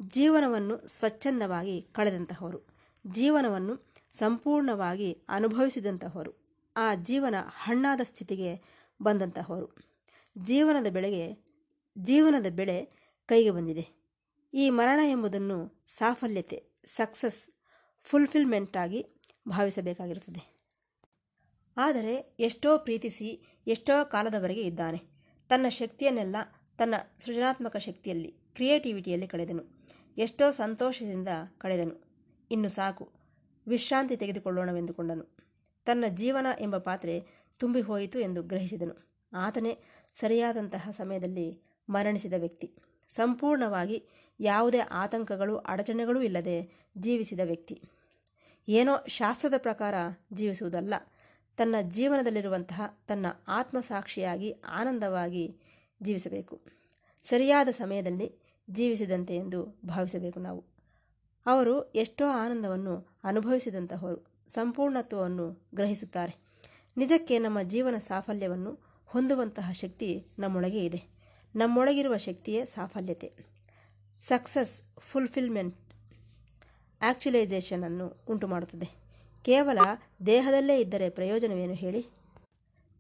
ಜೀವನವನ್ನು 0.09 0.89
ಸ್ವಚ್ಛಂದವಾಗಿ 0.89 1.83
ಕಳೆದಂತಹವರು. 1.83 2.61
ಜೀವನವನ್ನು 3.07 3.93
ಸಂಪೂರ್ಣವಾಗಿ 4.13 5.23
ಅನುಭವಿಸಿದಂತಹವರು. 5.29 6.33
ಆ 6.77 6.95
ಜೀವನ 6.95 7.35
ಹಣ್ಣಾದ 7.49 8.01
ಸ್ಥಿತಿಗೆ 8.03 8.63
ಬಂದಂತಹವರು. 9.03 9.71
ಜೀವನದ 10.39 10.87
ಬೆಳೆಗೆ, 10.87 11.45
ಜೀವನದ 11.99 12.47
ಬೆಳೆ 12.51 12.93
ಕೈಗೆ 13.27 13.51
ಬಂದಿದೆ. 13.51 14.05
ಈ 14.55 14.71
ಮರಣ 14.71 15.01
ಎಂಬುದನ್ನು 15.11 15.85
ಸಾಫಲ್ಯತೆ 15.87 16.67
ಸಕ್ಸಸ್ 16.85 17.51
ಫುಲ್ಫಿಲ್ಮೆಂಟಾಗಿ 18.05 19.07
ಭಾವಿಸಬೇಕಾಗಿರುತ್ತದೆ. 19.49 20.55
ಆದರೆ 21.77 22.37
ಎಷ್ಟೋ 22.41 22.79
ಪ್ರೀತಿಸಿ, 22.79 23.43
ಎಷ್ಟೋ 23.67 24.05
ಕಾಲದವರೆಗೆ 24.05 24.63
ಇದ್ದಾನೆ. 24.63 25.03
ತನ್ನ 25.49 25.69
ಶಕ್ತಿಯನ್ನೆಲ್ಲ 25.69 26.37
ತನ್ನ 26.79 26.95
ಸೃಜನಾತ್ಮಕ 27.19 27.77
ಶಕ್ತಿಯಲ್ಲಿ, 27.77 28.29
ಕ್ರಿಯೇಟಿವಿಟಿಯಲ್ಲಿ 28.29 29.29
ಕಳೆದನು. 29.29 29.89
ಎಷ್ಟೋ 30.17 30.51
ಸಂತೋಷದಿಂದ 30.51 31.29
ಕಳೆದನು. 31.59 32.05
ಇನ್ನು 32.51 32.69
ಸಾಕು, 32.69 33.13
ವಿಶ್ರಾಂತಿ 33.69 34.17
ತೆಗೆದುಕೊಳ್ಳೋಣವೆಂದುಕೊಂಡನು. 34.17 35.37
ತನ್ನ 35.85 36.05
ಜೀವನ 36.09 36.47
ಎಂಬ 36.61 36.79
ಪಾತ್ರೆ 36.79 37.21
ತುಂಬಿ 37.59 37.81
ಹೋಯಿತು 37.81 38.19
ಎಂದು 38.19 38.43
ಗ್ರಹಿಸಿದನು. 38.43 39.27
ಆತನೇ 39.37 39.79
ಸರಿಯಾದಂತಹ 40.21 40.89
ಸಮಯದಲ್ಲಿ 40.91 41.63
ಮರಣಿಸಿದ 41.89 42.33
ವ್ಯಕ್ತಿ. 42.39 42.77
ಸಂಪೂರ್ಣವಾಗಿ 43.15 44.05
ಯಾವುದೇ 44.41 44.79
ಆತಂಕಗಳು, 44.79 45.57
ಅಡಚಣೆಗಳೂ 45.57 46.21
ಇಲ್ಲದೆ 46.23 46.73
ಜೀವಿಸಿದ 46.99 47.41
ವ್ಯಕ್ತಿ. 47.45 47.83
ಏನೋ 48.69 48.93
ಶಾಸ್ತ್ರದ 49.07 49.55
ಪ್ರಕಾರ 49.57 49.95
ಜೀವಿಸುವುದಲ್ಲ. 50.33 50.95
ತನ್ನ 51.57 51.75
ಜೀವನದಲ್ಲಿರುವಂತಹ 51.83 52.99
ತನ್ನ 53.09 53.27
ಆತ್ಮಸಾಕ್ಷಿಯಾಗಿ 53.49 54.53
ಆನಂದವಾಗಿ 54.53 55.57
ಜೀವಿಸಬೇಕು. 56.03 56.61
ಸರಿಯಾದ 57.29 57.69
ಸಮಯದಲ್ಲಿ 57.69 58.33
ಜೀವಿಸಿದಂತೆ 58.71 59.37
ಎಂದು 59.37 59.81
ಭಾವಿಸಬೇಕು 59.87 60.41
ನಾವು. 60.41 60.65
ಅವರು 61.47 61.91
ಎಷ್ಟೋ 61.91 62.29
ಆನಂದವನ್ನು 62.29 63.09
ಅನುಭವಿಸಿದಂತಹವರು 63.25 64.45
ಸಂಪೂರ್ಣತ್ವವನ್ನು 64.49 65.69
ಗ್ರಹಿಸುತ್ತಾರೆ. 65.75 66.37
ನಿಜಕ್ಕೆ 66.97 67.39
ನಮ್ಮ 67.39 67.63
ಜೀವನ 67.63 67.97
ಸಾಫಲ್ಯವನ್ನು 67.99 68.79
ಹೊಂದುವಂತಹ 69.07 69.73
ಶಕ್ತಿ 69.73 70.27
ನಮ್ಮೊಳಗೆ 70.39 70.85
ಇದೆ. 70.85 71.14
ನಮ್ಮೊಳಗಿರುವ 71.57 72.17
ಶಕ್ತಿಯೇ 72.17 72.65
ಸಾಫಲ್ಯತೆ. 72.65 73.33
ಸಕ್ಸಸ್ 74.21 74.83
ಫುಲ್ಫಿಲ್ಮೆಂಟ್ 74.99 75.77
ಆ್ಯಕ್ಚುಲೈಸೇಷನನ್ನು 77.03 78.25
ಉಂಟು 78.29 78.47
ಮಾಡುತ್ತದೆ 78.47 78.89
ಕೇವಲ 79.43 79.79
ದೇಹದಲ್ಲೇ 80.27 80.81
ಇದ್ದರೆ 80.81 81.11
ಪ್ರಯೋಜನವೇನು 81.11 81.75
ಹೇಳಿ? 81.75 82.07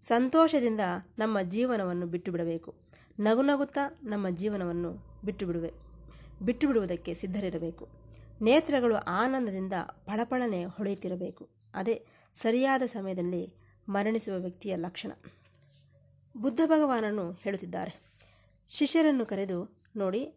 ಸಂತೋಷದಿಂದ 0.00 0.80
ನಮ್ಮ 1.18 1.40
ಜೀವನವನ್ನು 1.40 2.06
ಬಿಟ್ಟು 2.06 2.32
ಬಿಡಬೇಕು 2.32 2.74
ನಗು 3.20 3.42
ನಗುತ್ತಾ 3.42 3.80
ನಮ್ಮ 4.02 4.28
ಜೀವನವನ್ನು 4.28 5.20
ಬಿಟ್ಟು 5.24 5.46
ಬಿಡುವೆ 5.46 5.72
ಬಿಟ್ಟು 6.42 6.66
ಬಿಡುವುದಕ್ಕೆ 6.66 7.14
ಸಿದ್ಧರಿರಬೇಕು. 7.14 7.88
ನೇತ್ರಗಳು 8.42 8.96
ಆನಂದದಿಂದ 8.96 9.72
ಪಳಪಳನೆ 9.88 10.64
ಹೊಳೆಯುತ್ತಿರಬೇಕು. 10.64 11.48
ಅದೇ 11.74 12.06
ಸರಿಯಾದ 12.42 12.82
ಸಮಯದಲ್ಲಿ 12.82 13.54
ಮರಣಿಸುವ 13.88 14.38
ವ್ಯಕ್ತಿಯ 14.38 14.76
ಲಕ್ಷಣ. 14.76 15.12
ಬುದ್ಧ 16.36 16.60
ಭಗವಾನನು 16.66 17.32
ಹೇಳುತ್ತಿದ್ದಾರೆ. 17.32 18.13
ಶಿಷ್ಯರನ್ನು 18.68 19.26
ಕರೆದು, 19.26 19.82
ನೋಡಿ, 19.96 20.34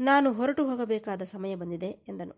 ನಾನು 0.00 0.32
ಹೊರಟು 0.32 0.70
ಹೋಗಬೇಕಾದ 0.70 1.22
ಸಮಯ 1.22 1.54
ಬಂದಿದೆ, 1.54 1.86
ಎಂದನು. 1.86 2.34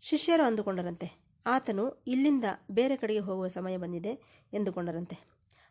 ಶಿಷ್ಯರು 0.00 0.42
ಅಂದುಕೊಂಡರಂತೆ, 0.42 1.24
ಆತನು 1.46 2.02
ಇಲ್ಲಿಂದ 2.06 2.44
ಬೇರೆ 2.70 2.96
ಕಡೆಗೆ 2.96 3.20
ಹೋಗುವ 3.20 3.48
ಸಮಯ 3.48 3.76
ಬಂದಿದೆ, 3.76 4.42
ಎಂದುಕೊಂಡರಂತೆ. 4.52 5.18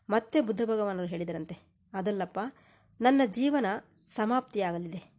ಮತ್ತೆ 0.09 0.41
ಬುದ್ಧ 0.41 0.61
ಭಗವಾನರು 0.61 1.05
ಹೇಳಿದರಂತೆ, 1.05 1.57
ಅದಲ್ಲಪ್ಪ, 1.93 2.39
ನನ್ನ 3.01 3.21
ಜೀವನ 3.25 3.65
ಸಮಾಪ್ತಿಯಾಗಲಿದೆ. 4.15 5.13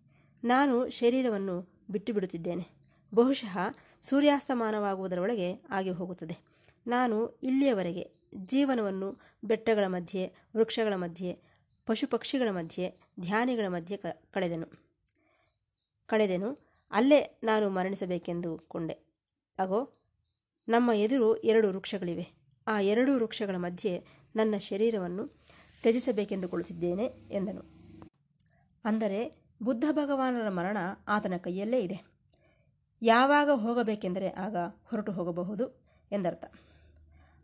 ನಾನು 0.45 0.91
ಶರೀರವನ್ನು 0.91 1.85
ಬಿಟ್ಟು 1.91 2.13
ಬಿಡುತ್ತಿದ್ದೇನೆ 2.13 2.67
ಬಹುಶಃ 3.15 3.59
ಸೂರ್ಯಾಸ್ತಮಾನವಾಗುವುದರೊಳಗೆ 4.01 5.63
ಆಗಿ 5.71 5.91
ಹೋಗುತ್ತದೆ. 5.91 6.37
ನಾನು 6.87 7.41
ಇಲ್ಲಿಯವರೆಗೆ 7.43 8.11
ಜೀವನವನ್ನು 8.37 9.19
ಬೆಟ್ಟಗಳ 9.45 9.85
ಮಧ್ಯೆ, 9.87 10.35
ವೃಕ್ಷಗಳ 10.57 10.93
ಮಧ್ಯೆ 10.97 11.54
ಪಶು 11.87 12.09
ಪಕ್ಷಿಗಳ 12.09 12.51
ಮಧ್ಯೆ, 12.51 12.99
ಧ್ಯಾನಿಗಳ 13.21 13.65
ಮಧ್ಯೆ 13.69 13.97
ಕಳೆದೆನು. 14.33 14.67
ಕಳೆದೆನು. 16.07 16.59
ಅಲ್ಲೇ 16.91 17.41
ನಾನು 17.45 17.69
ಮರಣಿಸಬೇಕೆಂದು 17.71 18.59
ಕೊಂಡೆ. 18.59 18.93
ಅಗೋ, 19.59 19.93
ನಮ್ಮ 20.69 20.91
ಎದುರು 20.95 21.37
ಎರಡು 21.37 21.69
ವೃಕ್ಷಗಳಿವೆ. 21.69 22.33
ಆ 22.67 22.81
ಎರಡೂ 22.81 23.15
ವೃಕ್ಷಗಳ 23.15 23.57
ಮಧ್ಯೆ 23.57 24.07
ನನ್ನ 24.37 24.57
ಶರೀರವನ್ನು 24.57 25.27
ತ್ಯಜಿಸಬೇಕೆಂದುಕೊಳ್ಳುತ್ತಿದ್ದೇನೆ 25.83 27.05
ಎಂದನು. 27.31 27.63
ಅಂದರೆ, 28.85 29.43
ಬುದ್ಧ 29.63 29.85
ಭಗವಾನರ 29.93 30.49
ಮರಣ 30.49 30.77
ಆತನ 31.09 31.33
ಕೈಯಲ್ಲೇ 31.37 31.81
ಇದೆ. 31.81 32.05
ಯಾವಾಗ 33.03 33.51
ಹೋಗಬೇಕೆಂದರೆ 33.51 34.29
ಆಗ 34.29 34.57
ಹೊರಟು 34.85 35.13
ಹೋಗಬಹುದು 35.13 35.85
ಎಂದರ್ಥ. 36.13 36.55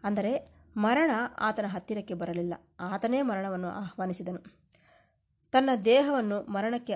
ಅಂದರೆ 0.04 0.59
ಮರಣ 0.76 1.10
ಆತನ 1.38 1.64
ಹತ್ತಿರಕ್ಕೆ 1.68 2.14
ಬರಲಿಲ್ಲ. 2.14 2.54
ಆತನೇ 2.80 3.22
ಮರಣವನ್ನು 3.22 3.68
ಆಹ್ವಾನಿಸಿದನು. 3.68 4.60
ತನ್ನ 5.52 5.70
ದೇಹವನ್ನು 5.84 6.42
ಮರಣಕ್ಕೆ 6.42 6.92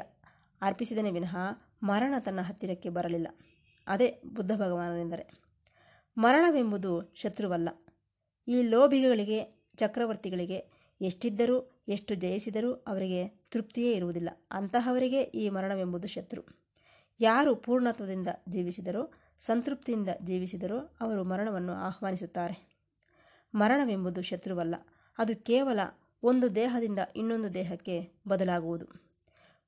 ಅರ್ಪಿಸಿದನೇ 0.63 1.11
ವಿನಃ 1.11 1.37
ಮರಣ 1.83 2.15
ತನ್ನ 2.25 2.41
ಹತ್ತಿರಕ್ಕೆ 2.41 2.89
ಬರಲಿಲ್ಲ. 2.89 3.29
ಅದೇ 3.87 4.23
ಬುದ್ಧ 4.35 4.53
ಭಗವಾನನೆಂದರೆ. 4.53 5.31
ಮರಣವೆಂಬುದು 6.19 7.13
ಶತ್ರುವಲ್ಲ. 7.15 7.69
ಈ 8.49 8.63
ಲೋಭಿಗಳಿಗೆ, 8.63 9.65
ಚಕ್ರವರ್ತಿಗಳಿಗೆ 9.77 10.71
ಎಷ್ಟಿದ್ದರೂ, 11.01 11.85
ಎಷ್ಟು 11.89 12.15
ಜಯಿಸಿದರೂ 12.15 12.73
ಅವರಿಗೆ 12.73 13.29
ತೃಪ್ತಿಯೇ 13.29 13.93
ಇರುವುದಿಲ್ಲ. 13.93 14.29
ಅಂತಹವರಿಗೆ 14.51 15.23
ಈ 15.23 15.49
ಮರಣವೆಂಬುದು 15.49 16.09
ಶತ್ರು. 16.09 16.43
ಯಾರು 17.21 17.57
ಪೂರ್ಣತ್ವದಿಂದ 17.57 18.29
ಜೀವಿಸಿದರೋ, 18.49 19.11
ಸಂತೃಪ್ತಿಯಿಂದ 19.41 20.09
ಜೀವಿಸಿದರೋ 20.25 20.79
ಅವರು 20.79 21.25
ಮರಣವನ್ನು 21.25 21.73
ಆಹ್ವಾನಿಸುತ್ತಾರೆ. 21.73 22.74
ಮರಣವೆಂಬುದು 23.55 24.23
ಶತ್ರುವಲ್ಲ. 24.23 24.75
ಅದು 25.19 25.45
ಕೇವಲ 25.45 25.81
ಒಂದು 26.23 26.55
ದೇಹದಿಂದ 26.55 26.99
ಇನ್ನೊಂದು 27.17 27.55
ದೇಹಕ್ಕೆ 27.55 28.13
ಬದಲಾಗುವುದು. 28.29 28.87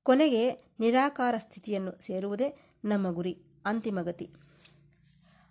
ಕೊನೆಗೆ 0.02 0.50
ನಿರಾಕಾರ 0.52 1.34
ಸ್ಥಿತಿಯನ್ನು 1.38 2.02
ಸೇರುವುದೇ 2.02 2.72
ನಮ್ಮ 2.84 3.10
ಗುರಿ, 3.10 3.42
ಅಂತಿಮ 3.64 4.00
ಗತಿ. 4.00 4.30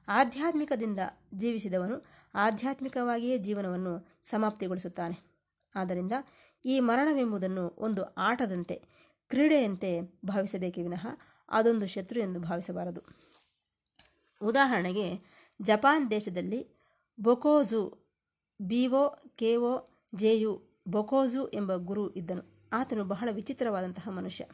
ಆಧ್ಯಾತ್ಮಿಕದಿಂದ 0.07 0.99
ಜೀವಿಸಿದವನು 1.37 2.05
ಆಧ್ಯಾತ್ಮಿಕವಾಗಿಯೇ 2.35 3.37
ಜೀವನವನ್ನು 3.37 4.19
ಸಮಾಪ್ತಿಗೊಳಿಸುತ್ತಾನೆ. 4.23 5.35
ಆದ್ದರಿಂದ 5.75 6.11
ಈ 6.65 6.79
ಮರಣವೆಂಬುದನ್ನು 6.79 7.75
ಒಂದು 7.77 8.03
ಆಟದಂತೆ, 8.03 8.81
ಕ್ರೀಡೆಯಂತೆ 9.29 10.01
ಭಾವಿಸಬೇಕೇ 10.01 10.81
ವಿನಃ 10.81 11.07
ಅದೊಂದು 11.49 11.87
ಶತ್ರು 11.87 12.19
ಎಂದು 12.19 12.39
ಭಾವಿಸಬಾರದು. 12.39 13.01
ಉದಾಹರಣೆಗೆ 14.41 15.19
ಜಪಾನ್ 15.61 16.11
ದೇಶದಲ್ಲಿ 16.11 16.67
ಬೊಕೋಜು 17.19 18.04
ಬಿಒ 18.61 19.09
ಜೆ 19.39 19.57
ಜೆಯು 20.15 20.63
ಬೊಕೋಜು 20.87 21.47
ಎಂಬ 21.47 21.75
ಗುರು 21.75 22.13
ಇದ್ದನು. 22.13 22.69
ಆತನು 22.73 23.05
ಬಹಳ 23.05 23.29
ವಿಚಿತ್ರವಾದಂತಹ 23.31 24.09
ಮನುಷ್ಯ. 24.09 24.45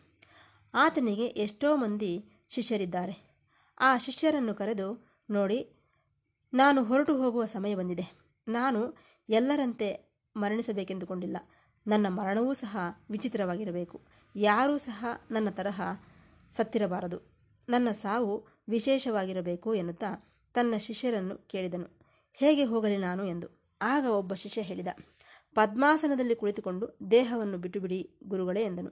ಆತನಿಗೆ 0.73 1.25
ಎಷ್ಟೋ 1.25 1.75
ಮಂದಿ 1.75 2.25
ಶಿಷ್ಯರಿದ್ದಾರೆ. 2.47 3.37
ಆ 3.79 3.97
ಶಿಷ್ಯರನ್ನು 3.97 4.53
ಕರೆದು, 4.53 5.07
ನೋಡಿ, 5.29 5.69
ನಾನು 6.53 6.83
ಹೊರಟು 6.83 7.17
ಹೋಗುವ 7.17 7.45
ಸಮಯ 7.45 7.75
ಬಂದಿದೆ. 7.75 8.03
ನಾನು 8.47 8.97
ಎಲ್ಲರಂತೆ 9.29 10.15
ಮರಣಿಸಬೇಕೆಂದುಕೊಂಡಿಲ್ಲ. 10.37 11.37
ನನ್ನ 11.87 12.07
ಮರಣವೂ 12.09 12.53
ಸಹ 12.53 12.77
ವಿಚಿತ್ರವಾಗಿರಬೇಕು. 13.09 14.01
ಯಾರೂ 14.35 14.77
ಸಹ 14.77 15.05
ನನ್ನ 15.31 15.49
ತರಹ 15.49 15.81
ಸತ್ತಿರಬಾರದು. 16.51 17.17
ನನ್ನ 17.69 17.91
ಸಾವು 17.91 18.47
ವಿಶೇಷವಾಗಿರಬೇಕು 18.69 19.73
ಎನ್ನುತ್ತಾ 19.73 20.33
ತನ್ನ 20.53 20.77
ಶಿಷ್ಯರನ್ನು 20.77 21.47
ಕೇಳಿದನು. 21.47 21.99
ಹೇಗೆ 22.33 22.63
ಹೋಗಲಿ 22.63 22.97
ನಾನು? 22.97 23.25
ಎಂದು. 23.25 23.60
ಆಗ 23.81 24.05
ಒಬ್ಬ 24.05 24.33
ಶಿಷ್ಯ 24.33 24.61
ಹೇಳಿದ, 24.61 24.89
ಪದ್ಮಾಸನದಲ್ಲಿ 25.55 26.35
ಕುಳಿತುಕೊಂಡು 26.35 26.85
ದೇಹವನ್ನು 27.11 27.57
ಬಿಟ್ಟುಬಿಡಿ 27.57 27.99
ಗುರುಗಳೇ 28.23 28.63
ಎಂದನು. 28.63 28.91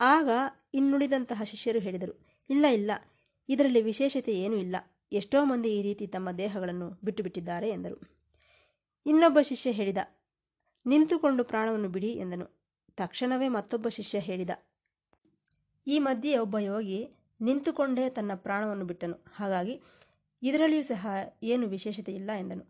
ಆಗ 0.00 0.28
ಇನ್ನುಳಿದಂತಹ 0.74 1.42
ಶಿಷ್ಯರು 1.42 1.78
ಹೇಳಿದರು, 1.78 2.14
ಇಲ್ಲ 2.50 2.66
ಇಲ್ಲ, 2.66 2.90
ಇದರಲ್ಲಿ 3.48 3.80
ವಿಶೇಷತೆ 3.82 4.32
ಏನೂ 4.38 4.56
ಇಲ್ಲ, 4.56 4.76
ಎಷ್ಟೋ 5.12 5.38
ಮಂದಿ 5.44 5.70
ಈ 5.78 5.82
ರೀತಿ 5.82 6.06
ತಮ್ಮ 6.06 6.30
ದೇಹಗಳನ್ನು 6.30 6.88
ಬಿಟ್ಟು 7.04 7.22
ಬಿಟ್ಟಿದ್ದಾರೆ 7.22 7.68
ಎಂದರು. 7.70 7.98
ಇನ್ನೊಬ್ಬ 9.06 9.38
ಶಿಷ್ಯ 9.40 9.70
ಹೇಳಿದ, 9.70 10.00
ನಿಂತುಕೊಂಡು 10.86 11.44
ಪ್ರಾಣವನ್ನು 11.44 11.88
ಬಿಡಿ 11.88 12.10
ಎಂದನು. 12.24 12.46
ತಕ್ಷಣವೇ 12.98 13.48
ಮತ್ತೊಬ್ಬ 13.48 13.88
ಶಿಷ್ಯ 13.88 14.18
ಹೇಳಿದ, 14.18 14.52
ಈ 15.86 15.98
ಮಧ್ಯೆ 15.98 16.34
ಒಬ್ಬ 16.38 16.58
ಯೋಗಿ 16.58 17.00
ನಿಂತುಕೊಂಡೇ 17.40 18.04
ತನ್ನ 18.10 18.32
ಪ್ರಾಣವನ್ನು 18.34 18.84
ಬಿಟ್ಟನು, 18.84 19.16
ಹಾಗಾಗಿ 19.36 19.74
ಇದರಲ್ಲಿಯೂ 20.42 20.82
ಸಹ 20.82 21.06
ಏನು 21.42 21.66
ವಿಶೇಷತೆ 21.66 22.12
ಇಲ್ಲ 22.12 22.30
ಎಂದನು. 22.38 22.64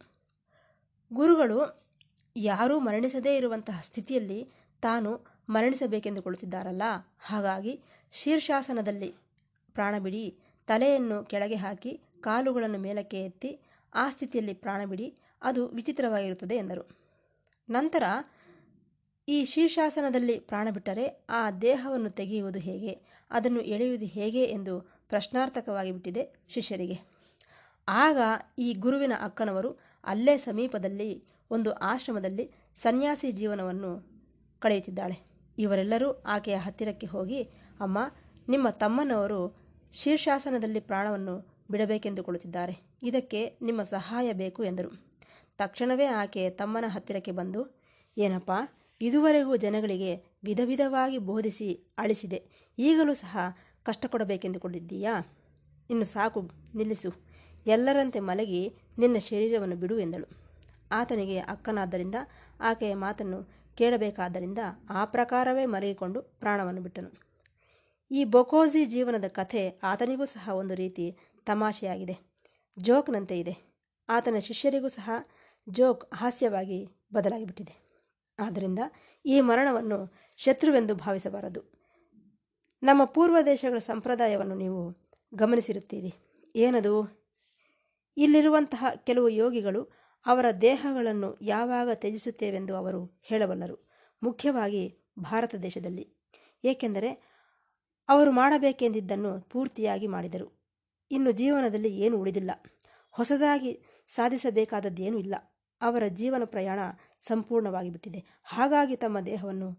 ಗುರುಗಳು 1.13 1.89
ಯಾರೂ 2.37 2.79
ಮರಣಿಸದೇ 2.79 3.37
ಇರುವಂತಹ 3.37 3.81
ಸ್ಥಿತಿಯಲ್ಲಿ 3.81 4.51
ತಾನು 4.83 5.21
ಮರಣಿಸಬೇಕೆಂದುಕೊಳ್ಳುತ್ತಿದ್ದಾರಲ್ಲ? 5.49 6.83
ಹಾಗಾಗಿ 7.19 7.81
ಶೀರ್ಷಾಸನದಲ್ಲಿ 8.13 9.15
ಪ್ರಾಣ 9.73 9.99
ಬಿಡಿ 9.99 10.39
ತಲೆಯನ್ನು 10.67 11.25
ಕೆಳಗೆ 11.25 11.55
ಹಾಕಿ 11.55 12.01
ಕಾಲುಗಳನ್ನು 12.21 12.79
ಮೇಲಕ್ಕೆ 12.79 13.25
ಎತ್ತಿ 13.25 13.61
ಆ 13.95 14.11
ಸ್ಥಿತಿಯಲ್ಲಿ 14.11 14.55
ಪ್ರಾಣ 14.55 14.85
ಬಿಡಿ 14.85 15.15
ಅದು 15.43 15.67
ವಿಚಿತ್ರವಾಗಿರುತ್ತದೆ 15.67 16.57
ಎಂದರು. 16.57 16.99
ನಂತರ 17.71 18.03
ಈ 19.29 19.45
ಶೀರ್ಷಾಸನದಲ್ಲಿ 19.45 20.39
ಪ್ರಾಣ 20.39 20.69
ಬಿಟ್ಟರೆ 20.71 21.27
ಆ 21.31 21.51
ದೇಹವನ್ನು 21.51 22.11
ತೆಗೆಯುವುದು 22.11 22.59
ಹೇಗೆ? 22.59 23.01
ಅದನ್ನು 23.31 23.61
ಎಳೆಯುವುದು 23.61 24.07
ಹೇಗೆ 24.07 24.45
ಎಂದು 24.45 24.81
ಪ್ರಶ್ನಾರ್ಥಕವಾಗಿ 25.09 25.93
ಬಿಟ್ಟಿದೆ 25.93 26.29
ಶಿಷ್ಯರಿಗೆ. 26.49 27.01
ಆಗ 27.89 28.19
ಈ 28.59 28.75
ಗುರುವಿನ 28.75 29.13
ಅಕ್ಕನವರು 29.21 29.88
ಅಲ್ಲೇ 30.05 30.39
ಸಮೀಪದಲ್ಲಿ 30.39 31.25
ಒಂದು 31.51 31.73
ಆಶ್ರಮದಲ್ಲಿ 31.73 32.51
ಸನ್ಯಾಸಿ 32.77 33.33
ಜೀವನವನ್ನು 33.33 34.09
ಕಳೆಯುತ್ತಿದ್ದಾಳೆ. 34.61 35.29
ಇವರೆಲ್ಲರೂ 35.59 36.13
ಆಕೆಯ 36.13 36.57
ಹತ್ತಿರಕ್ಕೆ 36.57 37.07
ಹೋಗಿ, 37.07 37.43
ಅಮ್ಮ, 37.81 37.99
ನಿಮ್ಮ 38.49 38.71
ತಮ್ಮನವರು 38.71 39.57
ಶೀರ್ಷಾಸನದಲ್ಲಿ 39.93 40.81
ಪ್ರಾಣವನ್ನು 40.81 41.65
ಬಿಡಬೇಕೆಂದುಕೊಳ್ಳುತ್ತಿದ್ದಾರೆ. 41.71 42.99
ಇದಕ್ಕೆ 43.03 43.59
ನಿಮ್ಮ 43.63 43.83
ಸಹಾಯ 43.83 44.33
ಬೇಕು 44.33 44.65
ಎಂದರು. 44.65 45.09
ತಕ್ಷಣವೇ 45.59 46.05
ಆಕೆ 46.05 46.51
ತಮ್ಮನ 46.51 46.85
ಹತ್ತಿರಕ್ಕೆ 46.89 47.31
ಬಂದು, 47.31 47.81
ಏನಪ್ಪ, 48.19 48.51
ಇದುವರೆಗೂ 49.01 49.57
ಜನಗಳಿಗೆ 49.57 50.39
ವಿಧ 50.45 50.61
ವಿಧವಾಗಿ 50.65 51.19
ಬೋಧಿಸಿ 51.19 51.95
ಅಳಿಸಿದೆ. 51.99 52.71
ಈಗಲೂ 52.79 53.15
ಸಹ 53.15 53.39
ಕಷ್ಟ 53.83 54.07
ಕೊಡಬೇಕೆಂದುಕೊಂಡಿದ್ದೀಯಾ 54.07 55.15
ಇನ್ನು 55.91 56.05
ಸಾಕು, 56.05 56.41
ನಿಲ್ಲಿಸು. 56.75 57.28
ಎಲ್ಲರಂತೆ 57.69 58.21
ಮಲಗಿ 58.21 58.75
ನಿನ್ನ 58.99 59.19
ಶರೀರವನ್ನು 59.19 59.77
ಬಿಡು 59.77 59.99
ಎಂದಳು. 59.99 60.29
ಆತನಿಗೆ 60.93 61.39
ಅಕ್ಕನಾದ್ದರಿಂದ, 61.39 62.15
ಆಕೆಯ 62.61 62.95
ಮಾತನ್ನು 62.95 63.43
ಕೇಳಬೇಕಾದ್ದರಿಂದ 63.75 64.59
ಆ 64.91 65.05
ಪ್ರಕಾರವೇ 65.05 65.67
ಮಲಗಿಕೊಂಡು 65.67 66.23
ಪ್ರಾಣವನ್ನು 66.23 66.81
ಬಿಟ್ಟನು. 66.81 67.11
ಈ 68.11 68.25
ಬೊಕೋಜಿ 68.25 68.85
ಜೀವನದ 68.85 69.25
ಕಥೆ 69.29 69.81
ಆತನಿಗೂ 69.83 70.25
ಸಹ 70.25 70.49
ಒಂದು 70.49 70.75
ರೀತಿ 70.75 71.17
ತಮಾಷೆಯಾಗಿದೆ. 71.47 72.43
ಜೋಕ್ನಂತೆ 72.79 73.39
ಇದೆ. 73.39 73.85
ಆತನ 74.09 74.39
ಶಿಷ್ಯರಿಗೂ 74.39 74.89
ಸಹ 74.89 75.11
ಜೋಕ್ 75.69 76.15
ಹಾಸ್ಯವಾಗಿ 76.15 76.89
ಬದಲಾಗಿಬಿಟ್ಟಿದೆ. 77.15 78.05
ಆದ್ದರಿಂದ 78.39 78.79
ಈ 79.27 79.41
ಮರಣವನ್ನು 79.41 80.13
ಶತ್ರುವೆಂದು 80.37 80.95
ಭಾವಿಸಬಾರದು. 80.95 81.63
ನಮ್ಮ 82.83 83.05
ಪೂರ್ವ 83.05 83.37
ದೇಶಗಳ 83.47 83.79
ಸಂಪ್ರದಾಯವನ್ನು 83.79 84.55
ನೀವು 84.55 84.97
ಗಮನಿಸಿರುತ್ತೀರಿ. 85.35 86.15
ಏನದು? 86.57 87.28
ಇಲ್ಲಿರುವಂತಹ 88.19 88.85
ಕೆಲವು 89.05 89.29
ಯೋಗಿಗಳು 89.29 89.89
ಅವರ 90.27 90.47
ದೇಹಗಳನ್ನು 90.61 91.39
ಯಾವಾಗ 91.43 91.89
ತ್ಯಜಿಸುತ್ತೇವೆಂದು 91.95 92.77
ಅವರು 92.77 93.21
ಹೇಳಬಲ್ಲರು. 93.23 93.89
ಮುಖ್ಯವಾಗಿ 94.23 94.99
ಭಾರತ 95.19 95.55
ದೇಶದಲ್ಲಿ. 95.55 96.15
ಏಕೆಂದರೆ 96.65 97.11
ಅವರು 98.09 98.33
ಮಾಡಬೇಕೆಂದಿದ್ದನ್ನು 98.33 99.41
ಪೂರ್ತಿಯಾಗಿ 99.41 100.07
ಮಾಡಿದರು. 100.07 100.71
ಇನ್ನು 101.11 101.31
ಜೀವನದಲ್ಲಿ 101.31 101.99
ಏನು 101.99 102.19
ಉಳಿದಿಲ್ಲ. 102.19 102.51
ಹೊಸದಾಗಿ 103.11 103.83
ಸಾಧಿಸಬೇಕಾದದ್ದೇನೂ 104.15 105.19
ಇಲ್ಲ. 105.19 105.35
ಅವರ 105.81 106.03
ಜೀವನ 106.09 106.43
ಪ್ರಯಾಣ 106.45 106.79
ಸಂಪೂರ್ಣವಾಗಿ 107.21 107.91
ಬಿಟ್ಟಿದೆ 107.91 108.41
ಹಾಗಾಗಿ 108.45 108.97
ತಮ್ಮ 108.97 109.21
ದೇಹವನ್ನು 109.21 109.73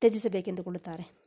ತ್ಯಜಿಸಬೇಕೆಂದುಕೊಳ್ಳುತ್ತಾರೆ. 0.00 1.24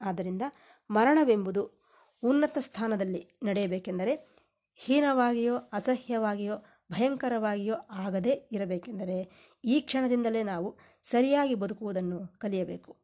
ಆದ್ದರಿಂದ 0.00 0.42
ಮರಣವೆಂಬುದು 0.90 1.88
ಉನ್ನತ 2.22 2.58
ಸ್ಥಾನದಲ್ಲಿ 2.60 3.38
ನಡೆಯಬೇಕೆಂದರೆ 3.42 4.39
ಹೀನವಾಗಿಯೋ, 4.82 5.56
ಅಸಹ್ಯವಾಗಿಯೋ, 5.56 6.54
ಭಯಂಕರವಾಗಿಯೋ 6.92 7.74
ಆಗದೇ 7.74 8.48
ಇರಬೇಕೆಂದರೆ 8.52 9.30
ಈ 9.64 9.80
ಕ್ಷಣದಿಂದಲೇ 9.80 10.42
ನಾವು 10.42 10.76
ಸರಿಯಾಗಿ 11.10 11.54
ಬದುಕುವುದನ್ನು 11.54 12.38
ಕಲಿಯಬೇಕು. 12.38 12.96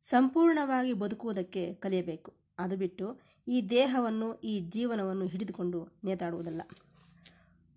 ಸಂಪೂರ್ಣವಾಗಿ 0.00 0.92
ಬದುಕುವುದಕ್ಕೆ 0.92 1.74
ಕಲಿಯಬೇಕು. 1.74 2.34
ಅದು 2.58 2.76
ಬಿಟ್ಟು 2.76 3.20
ಈ 3.48 3.62
ದೇಹವನ್ನು, 3.62 4.34
ಈ 4.34 4.60
ಜೀವನವನ್ನು 4.60 5.26
ಹಿಡಿದುಕೊಂಡು 5.26 6.00
ನೇತಾಡುವುದಲ್ಲ. 6.04 6.62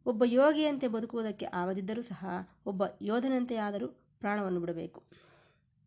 ಒಬ್ಬ 0.05 0.23
ಯೋಗಿಯಂತೆ 0.25 0.87
ಬದುಕುವುದಕ್ಕೆ 0.87 1.45
ಆಗದಿದ್ದರೂ 1.45 2.01
ಸಹ, 2.01 2.25
ಒಬ್ಬ 2.65 2.83
ಯೋಧನಂತೆ 3.01 3.55
ಆದರೂ 3.55 3.87
ಪ್ರಾಣವನ್ನು 4.19 4.59
ಬಿಡಬೇಕು. 4.59 5.03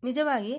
ನಿಜವಾಗಿ, 0.05 0.55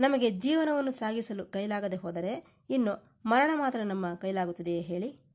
ನಮಗೆ 0.00 0.30
ಜೀವನವನ್ನು 0.30 0.90
ಸಾಗಿಸಲು 0.90 1.46
ಕೈಲಾಗದೆ 1.46 1.96
ಹೋದರೆ, 1.96 2.64
ಇನ್ನು 2.70 3.20
ಮರಣ 3.26 3.50
ಮಾತ್ರ 3.54 3.82
ನಮ್ಮ 3.82 4.14
ಕೈಲಾಗುತ್ತದೆಯೇ 4.14 4.80
ಹೇಳಿ? 4.80 5.27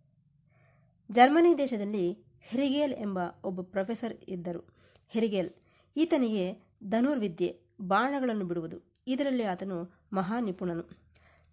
ಜರ್ಮನಿ 1.14 1.58
ದೇಶದಲ್ಲಿ 1.58 2.18
ಹೆರಿಗೇಲ್ 2.42 2.94
ಎಂಬ 2.94 3.20
ಒಬ್ಬ 3.44 3.62
ಪ್ರೊಫೆಸರ್ 3.62 4.14
ಇದ್ದರು. 4.28 4.68
ಹೆರಿಗೇಲ್, 5.10 5.50
ಈತನಿಗೆ 5.98 6.58
ಧನುರ್ವಿದ್ಯೆ, 6.84 7.60
ಬಾಣಗಳನ್ನು 7.82 8.46
ಬಿಡುವುದು, 8.46 9.04
ಇದರಲ್ಲಿ 9.08 9.44
ಆತನು 9.44 10.08
ಮಹಾ 10.14 10.40
ನಿಪುಣನು 10.40 10.90